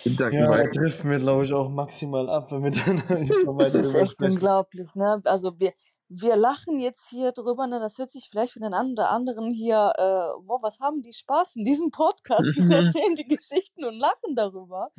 [0.05, 3.57] Gedanken Ja, da trifft mir, glaube ich, auch maximal ab, wenn wir dann jetzt noch
[3.59, 4.33] Das ist echt sprechen.
[4.33, 5.21] unglaublich, ne?
[5.25, 5.73] Also wir,
[6.09, 7.79] wir lachen jetzt hier drüber, ne?
[7.79, 11.13] Das hört sich vielleicht für den einen oder anderen hier, äh, boah, was haben die
[11.13, 12.49] Spaß in diesem Podcast?
[12.57, 14.91] Die erzählen die Geschichten und lachen darüber.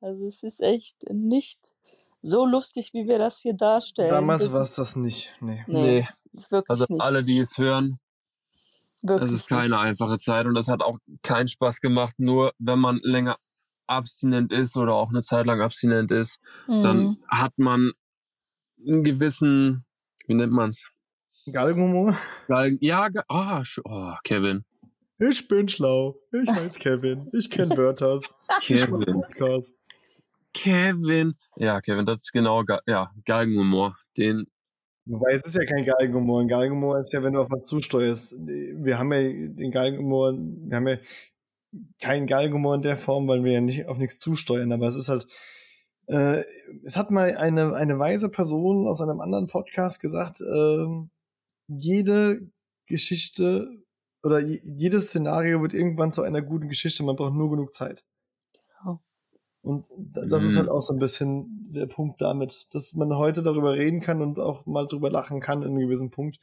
[0.00, 1.72] Also es ist echt nicht
[2.22, 4.08] so lustig, wie wir das hier darstellen.
[4.10, 5.34] Damals war es das nicht.
[5.40, 5.64] Nee.
[5.66, 6.08] Nee, Nee,
[6.68, 7.00] also nicht.
[7.00, 7.98] alle, die es hören,
[9.02, 9.78] wirklich es ist keine nicht.
[9.78, 13.36] einfache Zeit und das hat auch keinen Spaß gemacht, nur wenn man länger
[13.86, 17.16] abstinent ist oder auch eine Zeit lang abstinent ist, dann Mhm.
[17.28, 17.92] hat man
[18.86, 19.84] einen gewissen,
[20.26, 20.88] wie nennt man's?
[21.50, 22.16] Galgenhumor?
[22.48, 22.78] Galgen.
[22.80, 24.64] Ja, ah, oh, Kevin.
[25.18, 26.16] Ich bin schlau.
[26.32, 27.28] Ich heiße Kevin.
[27.32, 28.20] Ich kenne Wörter.
[28.60, 29.04] Kevin.
[29.12, 29.74] Podcast.
[30.54, 31.34] Kevin.
[31.56, 33.96] Ja, Kevin, das ist genau, ja, Galgenhumor.
[34.16, 34.46] Den,
[35.04, 36.40] Wobei es ist ja kein Galgenhumor.
[36.40, 38.34] Ein Galgenhumor ist ja, wenn du auf was zusteuerst.
[38.46, 40.98] Wir haben ja den Galgenhumor, wir haben ja
[42.00, 45.08] keinen Galgenhumor in der Form, weil wir ja nicht auf nichts zusteuern, aber es ist
[45.08, 45.26] halt,
[46.06, 46.44] äh,
[46.84, 51.10] es hat mal eine, eine weise Person aus einem anderen Podcast gesagt, ähm,
[51.68, 52.40] jede
[52.86, 53.68] Geschichte
[54.22, 58.04] oder je- jedes Szenario wird irgendwann zu einer guten Geschichte, man braucht nur genug Zeit.
[59.62, 60.72] Und da- das ist halt Mhm.
[60.72, 64.66] auch so ein bisschen der Punkt damit, dass man heute darüber reden kann und auch
[64.66, 66.38] mal drüber lachen kann in einem gewissen Punkt,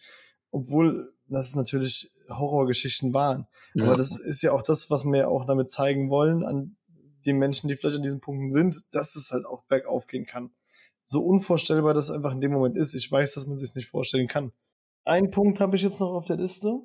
[0.52, 3.46] obwohl das natürlich Horrorgeschichten waren.
[3.80, 6.76] Aber ja, das ist ja auch das, was wir auch damit zeigen wollen an
[7.26, 10.52] den Menschen, die vielleicht an diesen Punkten sind, dass es halt auch bergauf gehen kann.
[11.04, 12.94] So unvorstellbar das einfach in dem Moment ist.
[12.94, 14.52] Ich weiß, dass man sich nicht vorstellen kann.
[15.06, 16.80] Einen Punkt habe ich jetzt noch auf der Liste,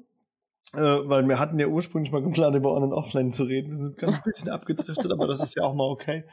[0.73, 3.71] äh, weil wir hatten ja ursprünglich mal geplant, über On- und Offline zu reden.
[3.71, 6.25] Wir sind ganz ein bisschen abgedriftet, aber das ist ja auch mal okay.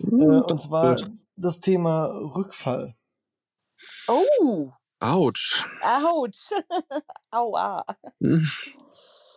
[0.00, 1.10] Äh, und zwar Gut.
[1.36, 2.96] das Thema Rückfall.
[4.08, 4.70] Oh,
[5.00, 5.64] Autsch.
[5.82, 6.52] ouch.
[7.30, 7.84] Aua.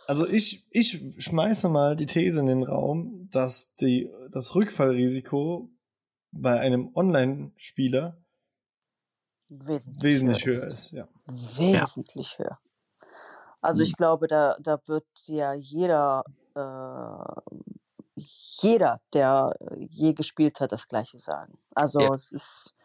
[0.08, 5.70] Also ich, ich schmeiße mal die These in den Raum, dass die, das Rückfallrisiko
[6.32, 8.18] bei einem Online-Spieler
[9.49, 10.91] Wesentlich, wesentlich höher höher ist.
[10.91, 11.08] Ja.
[11.28, 12.58] Wesentlich höher.
[13.64, 13.84] Also Hm.
[13.84, 16.24] ich glaube, da, da wird ja jeder,
[16.55, 17.61] äh,
[18.16, 21.57] jeder, der je gespielt hat, das Gleiche sagen.
[21.76, 22.14] Also Ja.
[22.14, 22.76] es ist,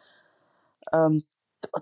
[0.92, 1.24] ähm,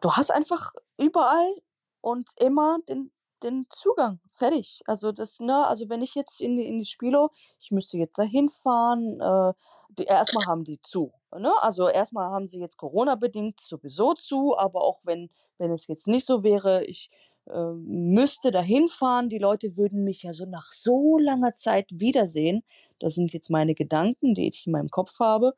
[0.01, 1.55] du- hast einfach überall
[2.01, 4.21] und immer den, den Zugang.
[4.31, 4.83] Fertig.
[4.87, 7.31] Also das, ne, also wenn ich jetzt in, die- in die Spielo,
[7.61, 9.53] ich müsste jetzt dahin fahren, äh,
[9.91, 11.13] die, erstmal haben die zu.
[11.37, 11.53] Ne?
[11.63, 16.27] Also erstmal haben sie jetzt Corona-bedingt sowieso zu, aber auch wenn, wenn es jetzt nicht
[16.27, 17.11] so wäre, ich
[17.51, 22.63] äh, müsste dahin fahren, die Leute würden mich ja so nach so langer Zeit wiedersehen.
[22.99, 25.55] Das sind jetzt meine Gedanken, die ich in meinem Kopf habe.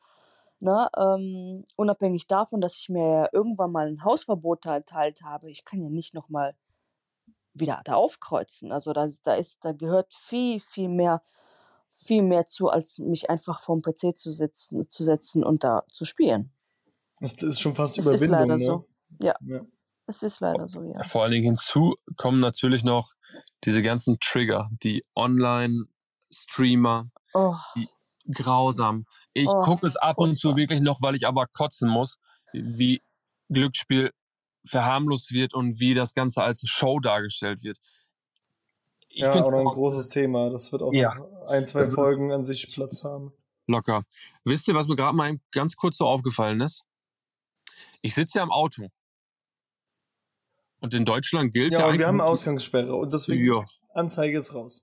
[0.61, 0.89] Ne?
[0.97, 5.81] Ähm, unabhängig davon, dass ich mir ja irgendwann mal ein Hausverbot erteilt habe, ich kann
[5.81, 6.55] ja nicht nochmal
[7.55, 8.73] wieder da aufkreuzen.
[8.73, 11.23] Also da, da ist, da gehört viel, viel mehr,
[11.93, 16.05] viel mehr zu, als mich einfach vorm PC zu sitzen, zu setzen und da zu
[16.05, 16.53] spielen.
[17.21, 18.41] Das ist schon fast Es ist Überwindung.
[18.41, 18.65] leider ne?
[18.65, 18.85] so.
[19.21, 19.35] Ja.
[19.41, 19.61] ja.
[20.11, 21.03] Es ist leider so, ja.
[21.05, 23.13] Vor allen Dingen hinzu kommen natürlich noch
[23.65, 27.55] diese ganzen Trigger, die Online-Streamer, Oh,
[28.33, 29.05] grausam.
[29.35, 32.19] Ich Oh, gucke es ab und zu wirklich noch, weil ich aber kotzen muss,
[32.55, 33.03] wie
[33.51, 34.13] Glücksspiel
[34.65, 37.79] verharmlost wird und wie das Ganze als Show dargestellt wird.
[39.11, 40.49] Ich ja, auch noch ein auch großes Thema.
[40.49, 41.15] Das wird auch Ja.
[41.15, 43.33] noch ein, zwei Folgen an sich Platz haben.
[43.67, 44.05] locker.
[44.45, 46.83] Wisst ihr, was mir gerade mal ganz kurz so aufgefallen ist?
[48.01, 48.89] Ich sitze ja im Auto.
[50.81, 53.65] Und in Deutschland gilt ja, Ja, wir haben Ausgangssperre und deswegen Ja,
[53.95, 54.83] Anzeige ist raus.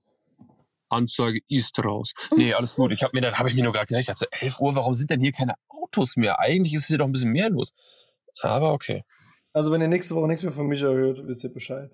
[0.88, 2.12] Anzeige ist raus.
[2.36, 2.92] Nee, alles gut.
[2.92, 4.94] Ich habe mir, dann habe ich mir nur gerade gedacht, ich dachte, 11 Uhr, warum
[4.94, 6.38] sind denn hier keine Autos mehr?
[6.38, 7.72] Eigentlich ist hier doch ein bisschen mehr los.
[8.42, 9.04] Aber okay.
[9.52, 11.90] Also wenn ihr nächste Woche nichts mehr von mich hört, wisst ihr Bescheid.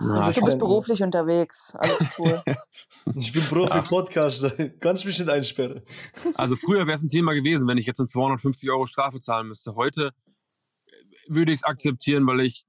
[0.00, 1.74] Ja, du ich bist beruflich unterwegs.
[1.76, 2.42] Alles cool.
[3.16, 4.58] Ich bin Profi-Podcaster.
[4.58, 5.82] Ich mich nicht einsperren.
[6.36, 9.48] Also früher wäre es ein Thema gewesen, wenn ich jetzt eine 250 Euro Strafe zahlen
[9.48, 9.74] müsste.
[9.74, 10.12] Heute
[11.28, 12.64] würde ich es akzeptieren, weil ich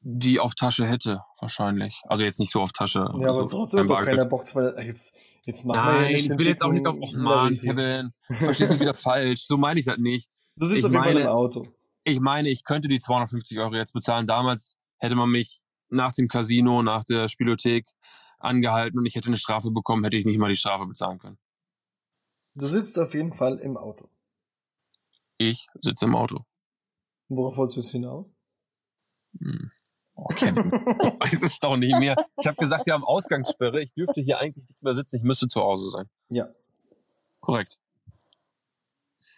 [0.00, 2.00] die auf Tasche hätte, wahrscheinlich.
[2.04, 3.00] Also jetzt nicht so auf Tasche.
[3.00, 4.26] Ja, also aber trotzdem hat doch keiner.
[4.26, 6.96] Bock, zwei, jetzt, jetzt machen wir Nein, hier nicht ich will jetzt auch nicht auf.
[7.00, 7.58] Och Mann.
[7.58, 9.46] Kevin, verstehst mich wieder falsch.
[9.46, 10.30] So meine ich das nicht.
[10.56, 11.66] Du sitzt ich auf jeden Fall im Auto.
[12.04, 14.26] Ich meine, ich könnte die 250 Euro jetzt bezahlen.
[14.26, 17.90] Damals hätte man mich nach dem Casino, nach der Spielothek
[18.38, 21.38] angehalten und ich hätte eine Strafe bekommen, hätte ich nicht mal die Strafe bezahlen können.
[22.54, 24.08] Du sitzt auf jeden Fall im Auto.
[25.38, 26.44] Ich sitze im Auto.
[27.28, 28.26] Worauf wolltest du es hinaus?
[29.38, 29.70] Hm.
[30.20, 30.72] Oh, Kevin,
[31.20, 32.16] weiß es doch nicht mehr.
[32.40, 33.80] Ich habe gesagt, wir haben Ausgangssperre.
[33.82, 35.16] Ich dürfte hier eigentlich nicht mehr sitzen.
[35.18, 36.08] Ich müsste zu Hause sein.
[36.28, 36.48] Ja.
[37.40, 37.78] Korrekt.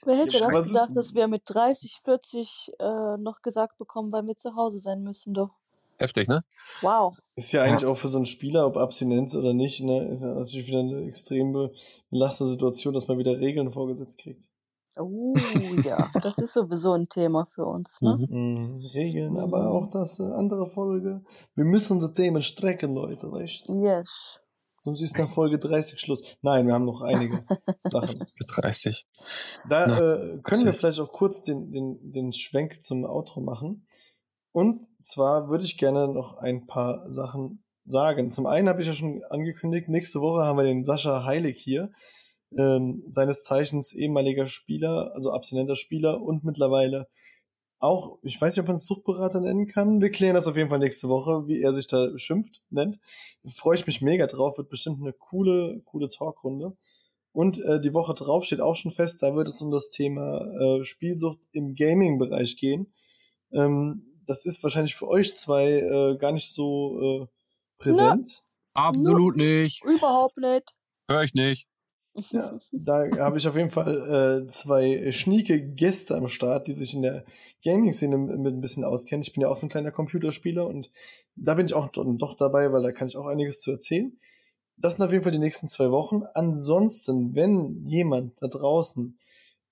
[0.06, 4.10] Wer hätte Ja, das was gedacht, dass wir mit 30, 40 äh, noch gesagt bekommen,
[4.10, 5.50] weil wir zu Hause sein müssen, doch.
[5.98, 6.42] Heftig, ne?
[6.80, 7.18] Wow.
[7.34, 10.32] Ist ja eigentlich auch für so einen Spieler, ob Abstinenz oder nicht, ne, ist ja
[10.32, 11.72] natürlich wieder eine extrem be-
[12.10, 14.48] belastende Situation, dass man wieder Regeln vorgesetzt kriegt.
[14.98, 15.34] Oh
[15.84, 18.00] ja, das ist sowieso ein Thema für uns.
[18.00, 18.14] Ne?
[18.28, 18.36] Mhm.
[18.76, 19.38] Mhm, Regeln, Mhm.
[19.38, 21.22] aber auch das äh, andere Folge.
[21.54, 23.82] Wir müssen unsere Themen strecken, Leute, weißt du?
[23.84, 24.40] Yes.
[24.82, 26.22] Sonst ist nach Folge 30 Schluss.
[26.40, 27.44] Nein, wir haben noch einige
[27.84, 28.18] Sachen.
[28.36, 29.06] Für 30.
[29.68, 33.86] Da Na, äh, können wir vielleicht auch kurz den, den, den Schwenk zum Outro machen.
[34.52, 38.30] Und zwar würde ich gerne noch ein paar Sachen sagen.
[38.30, 41.90] Zum einen habe ich ja schon angekündigt, nächste Woche haben wir den Sascha Heilig hier.
[42.56, 47.06] Ähm, seines Zeichens ehemaliger Spieler, also abstinenter Spieler und mittlerweile
[47.80, 50.00] auch, ich weiß nicht, ob man es Suchtberater nennen kann.
[50.00, 52.98] Wir klären das auf jeden Fall nächste Woche, wie er sich da schimpft, nennt.
[53.48, 56.76] Freue ich mich mega drauf, wird bestimmt eine coole, coole Talkrunde.
[57.32, 60.40] Und äh, die Woche drauf steht auch schon fest, da wird es um das Thema
[60.40, 62.92] äh, Spielsucht im Gaming-Bereich gehen.
[63.52, 67.26] Ähm, das ist wahrscheinlich für euch zwei äh, gar nicht so äh,
[67.78, 68.42] präsent.
[68.74, 69.82] Absolut nicht.
[69.84, 70.74] Überhaupt nicht.
[71.08, 71.66] Hör ich nicht.
[72.14, 76.94] Ja, da habe ich auf jeden Fall äh, zwei schnieke Gäste am Start, die sich
[76.94, 77.24] in der
[77.64, 79.22] Gaming-Szene mit ein bisschen auskennen.
[79.22, 80.90] Ich bin ja auch so ein kleiner Computerspieler und
[81.36, 84.18] da bin ich auch doch dabei, weil da kann ich auch einiges zu erzählen.
[84.76, 86.22] Das sind auf jeden Fall die nächsten zwei Wochen.
[86.34, 89.16] Ansonsten, wenn jemand da draußen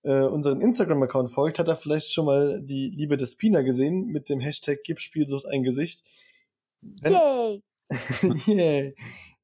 [0.03, 4.29] äh, unseren Instagram-Account folgt, hat er vielleicht schon mal die Liebe des Pina gesehen mit
[4.29, 6.05] dem Hashtag Gib Spielsucht ein Gesicht.
[6.81, 7.63] Wenn, Yay!
[8.47, 8.95] Yay.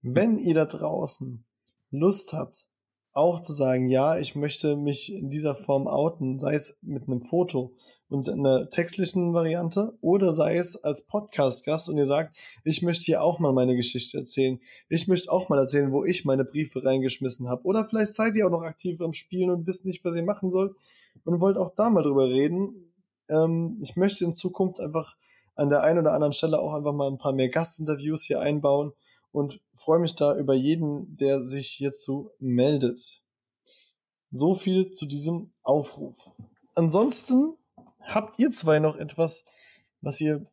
[0.02, 1.44] Wenn ihr da draußen
[1.90, 2.68] Lust habt,
[3.14, 7.22] auch zu sagen, ja, ich möchte mich in dieser Form outen, sei es mit einem
[7.22, 7.74] Foto
[8.08, 13.22] und einer textlichen Variante oder sei es als Podcast-Gast und ihr sagt, ich möchte hier
[13.22, 14.60] auch mal meine Geschichte erzählen.
[14.88, 17.64] Ich möchte auch mal erzählen, wo ich meine Briefe reingeschmissen habe.
[17.64, 20.50] Oder vielleicht seid ihr auch noch aktiv am Spielen und wisst nicht, was ihr machen
[20.50, 20.74] sollt
[21.24, 22.92] und wollt auch da mal drüber reden.
[23.28, 25.16] Ähm, ich möchte in Zukunft einfach
[25.54, 28.92] an der einen oder anderen Stelle auch einfach mal ein paar mehr Gastinterviews hier einbauen
[29.34, 33.20] und freue mich da über jeden, der sich hierzu meldet.
[34.30, 36.30] So viel zu diesem Aufruf.
[36.76, 37.58] Ansonsten
[38.04, 39.44] habt ihr zwei noch etwas,
[40.00, 40.46] was ihr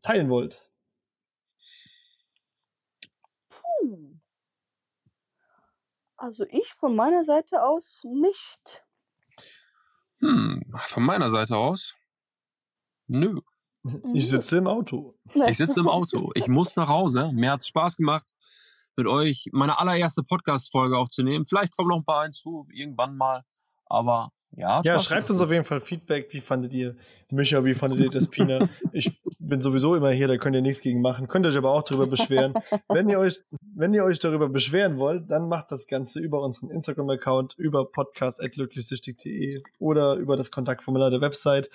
[0.00, 0.70] teilen wollt?
[3.48, 4.14] Puh.
[6.16, 8.84] Also ich von meiner Seite aus nicht.
[10.20, 11.96] Hm, von meiner Seite aus?
[13.08, 13.40] Nö.
[14.12, 15.14] Ich sitze im Auto.
[15.48, 16.30] Ich sitze im Auto.
[16.34, 17.30] Ich muss nach Hause.
[17.32, 18.34] Mir hat es Spaß gemacht,
[18.96, 21.46] mit euch meine allererste Podcast-Folge aufzunehmen.
[21.46, 23.44] Vielleicht kommen noch ein paar hinzu, irgendwann mal.
[23.86, 24.80] Aber ja.
[24.84, 26.32] Ja, schreibt uns auf jeden Fall Feedback.
[26.32, 26.96] Wie fandet ihr
[27.30, 27.64] Micha?
[27.64, 28.68] Wie fandet ihr das Pina?
[28.92, 31.28] ich bin sowieso immer hier, da könnt ihr nichts gegen machen.
[31.28, 32.54] Könnt ihr euch aber auch darüber beschweren.
[32.88, 33.40] wenn ihr euch,
[33.74, 39.62] wenn ihr euch darüber beschweren wollt, dann macht das Ganze über unseren Instagram-Account, über podcast.glücklichsüchtig.de
[39.78, 41.70] oder über das Kontaktformular der Website.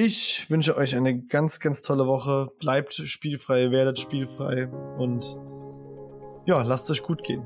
[0.00, 2.52] Ich wünsche euch eine ganz, ganz tolle Woche.
[2.60, 5.36] Bleibt spielfrei, werdet spielfrei und
[6.46, 7.42] ja, lasst euch gut gehen.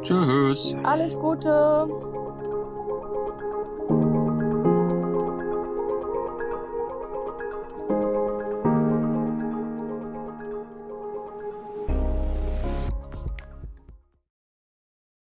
[0.00, 0.76] Tschüss.
[0.84, 1.88] Alles Gute.